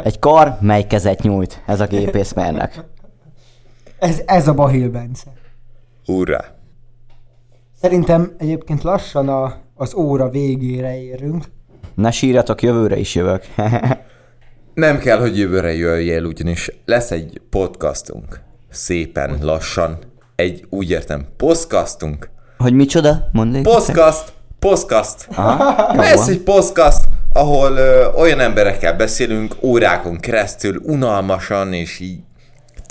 egy 0.04 0.18
kar, 0.18 0.56
mely 0.60 0.86
kezet 0.86 1.22
nyújt, 1.22 1.62
ez 1.66 1.80
a 1.80 1.86
gépészmérnök. 1.86 2.70
Ez, 4.00 4.22
ez 4.26 4.48
a 4.48 4.54
Bahil 4.54 4.90
Bence. 4.90 5.32
Hurrá. 6.04 6.44
Szerintem 7.80 8.34
egyébként 8.38 8.82
lassan 8.82 9.28
a, 9.28 9.56
az 9.74 9.94
óra 9.94 10.28
végére 10.28 11.00
érünk. 11.00 11.44
Ne 11.94 12.10
sírjatok, 12.10 12.62
jövőre 12.62 12.96
is 12.96 13.14
jövök. 13.14 13.44
Nem 14.74 14.98
kell, 14.98 15.18
hogy 15.18 15.38
jövőre 15.38 15.74
jöjjél, 15.74 16.24
ugyanis 16.24 16.70
lesz 16.84 17.10
egy 17.10 17.40
podcastunk. 17.50 18.40
Szépen, 18.70 19.38
lassan. 19.40 19.98
Egy, 20.36 20.66
úgy 20.70 20.90
értem, 20.90 21.26
podcastunk. 21.36 22.30
hogy 22.58 22.72
micsoda? 22.72 23.28
Mondd 23.32 23.54
egyszer. 23.54 23.72
Podcast, 23.72 24.32
podcast. 24.58 25.28
Aha, 25.34 25.94
van. 25.94 26.28
egy 26.28 26.40
podcast, 26.40 27.04
ahol 27.32 27.76
ö, 27.76 28.12
olyan 28.12 28.40
emberekkel 28.40 28.96
beszélünk 28.96 29.54
órákon 29.62 30.16
keresztül, 30.16 30.80
unalmasan, 30.84 31.72
és 31.72 32.00
így 32.00 32.20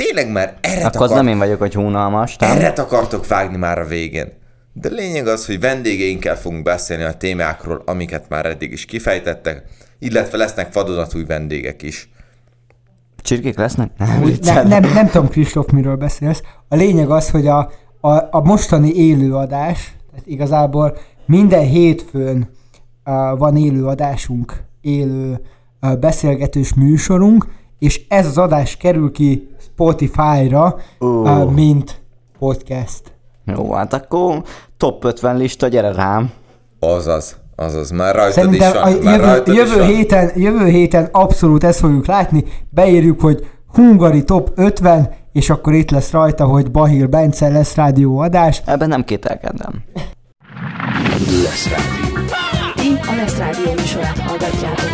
tényleg 0.03 0.31
már 0.31 0.57
erre, 0.61 0.85
Akkor 0.85 1.01
az 1.01 1.11
akar, 1.11 1.23
nem 1.23 1.33
én 1.33 1.37
vagyok, 1.37 1.59
hogy 1.59 1.77
unalmas, 1.77 2.35
nem? 2.35 2.51
erre 2.51 2.67
akartok 2.67 3.27
vágni 3.27 3.57
már 3.57 3.79
a 3.79 3.85
végén. 3.85 4.31
De 4.73 4.89
lényeg 4.89 5.27
az, 5.27 5.45
hogy 5.45 5.59
vendégeinkkel 5.59 6.37
fogunk 6.37 6.63
beszélni 6.63 7.03
a 7.03 7.13
témákról, 7.13 7.81
amiket 7.85 8.29
már 8.29 8.45
eddig 8.45 8.71
is 8.71 8.85
kifejtettek, 8.85 9.63
illetve 9.99 10.37
lesznek 10.37 10.73
vadonatúj 10.73 11.25
vendégek 11.25 11.81
is. 11.81 12.09
Csirkék 13.21 13.57
lesznek? 13.57 13.91
Nem, 13.97 14.33
Ne, 14.41 14.63
nem, 14.63 14.93
nem 14.93 15.07
tudom, 15.07 15.29
Kristóf, 15.29 15.69
miről 15.71 15.95
beszélsz. 15.95 16.41
A 16.67 16.75
lényeg 16.75 17.09
az, 17.09 17.29
hogy 17.29 17.47
a, 17.47 17.71
a, 18.01 18.09
a 18.09 18.41
mostani 18.43 18.95
élőadás, 18.95 19.93
tehát 20.11 20.27
igazából 20.27 20.97
minden 21.25 21.63
hétfőn 21.63 22.49
uh, 23.05 23.37
van 23.37 23.55
élőadásunk, 23.55 24.63
élő 24.81 25.39
uh, 25.81 25.97
beszélgetős 25.97 26.73
műsorunk, 26.73 27.47
és 27.79 28.01
ez 28.07 28.25
az 28.25 28.37
adás 28.37 28.77
kerül 28.77 29.11
ki 29.11 29.48
Spotify-ra, 29.79 30.75
uh, 30.99 31.51
mint 31.51 32.01
podcast. 32.39 33.01
Jó, 33.45 33.71
hát 33.73 33.93
akkor 33.93 34.43
top 34.77 35.03
50 35.03 35.37
lista, 35.37 35.67
gyere 35.67 35.91
rám. 35.91 36.31
Azaz, 36.79 37.37
azaz, 37.55 37.89
már 37.89 38.15
rajtad 38.15 38.33
Szerintem 38.33 38.69
is 38.69 38.75
a 38.75 38.81
van. 38.81 38.91
már 39.03 39.13
jövő, 39.13 39.25
rajtad 39.25 39.53
is 39.53 39.59
jövő, 39.59 39.77
van. 39.79 39.87
héten, 39.87 40.31
jövő 40.35 40.65
héten 40.65 41.09
abszolút 41.11 41.63
ezt 41.63 41.79
fogjuk 41.79 42.05
látni, 42.05 42.43
beírjuk, 42.69 43.21
hogy 43.21 43.47
Hungari 43.73 44.23
top 44.23 44.51
50, 44.55 45.09
és 45.31 45.49
akkor 45.49 45.73
itt 45.73 45.91
lesz 45.91 46.11
rajta, 46.11 46.45
hogy 46.45 46.71
Bahil 46.71 47.07
Bence 47.07 47.49
lesz 47.49 47.75
rádióadás. 47.75 48.61
Ebben 48.65 48.87
nem 48.89 49.03
kételkedem. 49.03 49.83
Lesz 51.43 51.69
Rádió. 51.69 52.23
Ti 52.75 53.09
a 53.09 53.15
Lesz 53.15 53.37
Rádió 53.37 53.71
műsorát 53.75 54.17
hallgatjátok. 54.17 54.87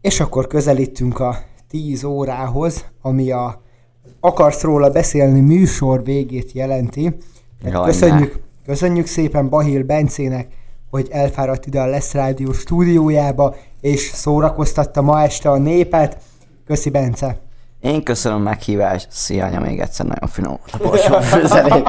És 0.00 0.20
akkor 0.20 0.46
közelítünk 0.46 1.20
a 1.20 1.36
10 1.68 2.04
órához, 2.04 2.84
ami 3.02 3.30
a 3.30 3.62
Akarsz 4.20 4.62
róla 4.62 4.90
beszélni 4.90 5.40
műsor 5.40 6.04
végét 6.04 6.52
jelenti. 6.52 7.16
Jaj, 7.62 7.84
köszönjük, 7.84 8.40
köszönjük 8.66 9.06
szépen 9.06 9.48
Bahil 9.48 9.84
Bencének, 9.84 10.48
hogy 10.90 11.08
elfáradt 11.10 11.66
ide 11.66 11.80
a 11.80 11.86
Lesz 11.86 12.12
Rádió 12.12 12.52
stúdiójába, 12.52 13.54
és 13.80 14.00
szórakoztatta 14.00 15.02
ma 15.02 15.22
este 15.22 15.50
a 15.50 15.58
népet. 15.58 16.18
Köszi 16.66 16.90
Bence! 16.90 17.38
Én 17.80 18.02
köszönöm 18.02 18.38
a 18.38 18.42
meghívást. 18.42 19.08
Szia, 19.10 19.44
anya, 19.44 19.60
még 19.60 19.80
egyszer 19.80 20.06
nagyon 20.06 20.28
finom 20.28 20.58
volt 20.78 21.04
a 21.04 21.20
főzelék. 21.20 21.88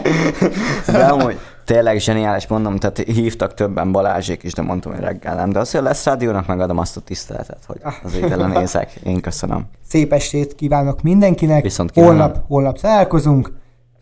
De 0.86 1.04
amúgy 1.04 1.38
tényleg 1.72 1.98
zseniális, 1.98 2.46
mondom, 2.46 2.76
tehát 2.76 2.98
hívtak 2.98 3.54
többen 3.54 3.92
Balázsék 3.92 4.42
is, 4.42 4.52
de 4.52 4.62
mondtam, 4.62 4.92
hogy 4.92 5.00
reggel 5.00 5.34
nem. 5.34 5.50
De 5.50 5.58
azért 5.58 5.84
lesz 5.84 6.04
rádiónak 6.04 6.46
megadom 6.46 6.78
azt 6.78 6.96
a 6.96 7.00
tiszteletet, 7.00 7.58
hogy 7.66 7.80
az 8.02 8.14
étele 8.14 8.46
nézek. 8.46 8.92
Én 9.04 9.20
köszönöm. 9.20 9.66
Szép 9.88 10.12
estét 10.12 10.54
kívánok 10.54 11.02
mindenkinek. 11.02 11.62
Viszont 11.62 11.90
kívánom. 11.90 12.16
holnap, 12.16 12.44
holnap 12.48 12.78
találkozunk. 12.78 13.52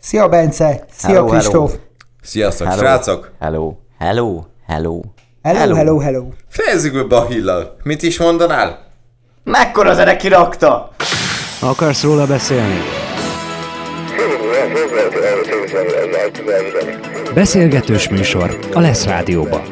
Szia 0.01 0.29
Bence, 0.29 0.85
szia 0.91 1.15
Hello, 1.15 1.27
Kristóf. 1.27 1.75
Sziasztok, 2.23 2.67
Hello. 2.67 2.81
srácok! 2.81 3.33
Hello. 3.39 3.75
Hello. 3.99 4.43
Hello. 4.67 5.01
Hello, 5.43 5.75
hello, 5.75 5.99
hello. 5.99 6.25
Fejezzük 6.49 6.93
be 6.93 7.03
Bahillal. 7.03 7.77
Mit 7.83 8.03
is 8.03 8.19
mondanál? 8.19 8.79
Mekkora 9.45 9.95
zene 9.95 10.17
kirakta? 10.17 10.91
Akarsz 11.61 12.03
róla 12.03 12.27
beszélni? 12.27 12.79
Beszélgetős 17.39 18.09
műsor 18.09 18.59
a 18.73 18.81
Lesz 18.81 19.05
Rádióban. 19.05 19.63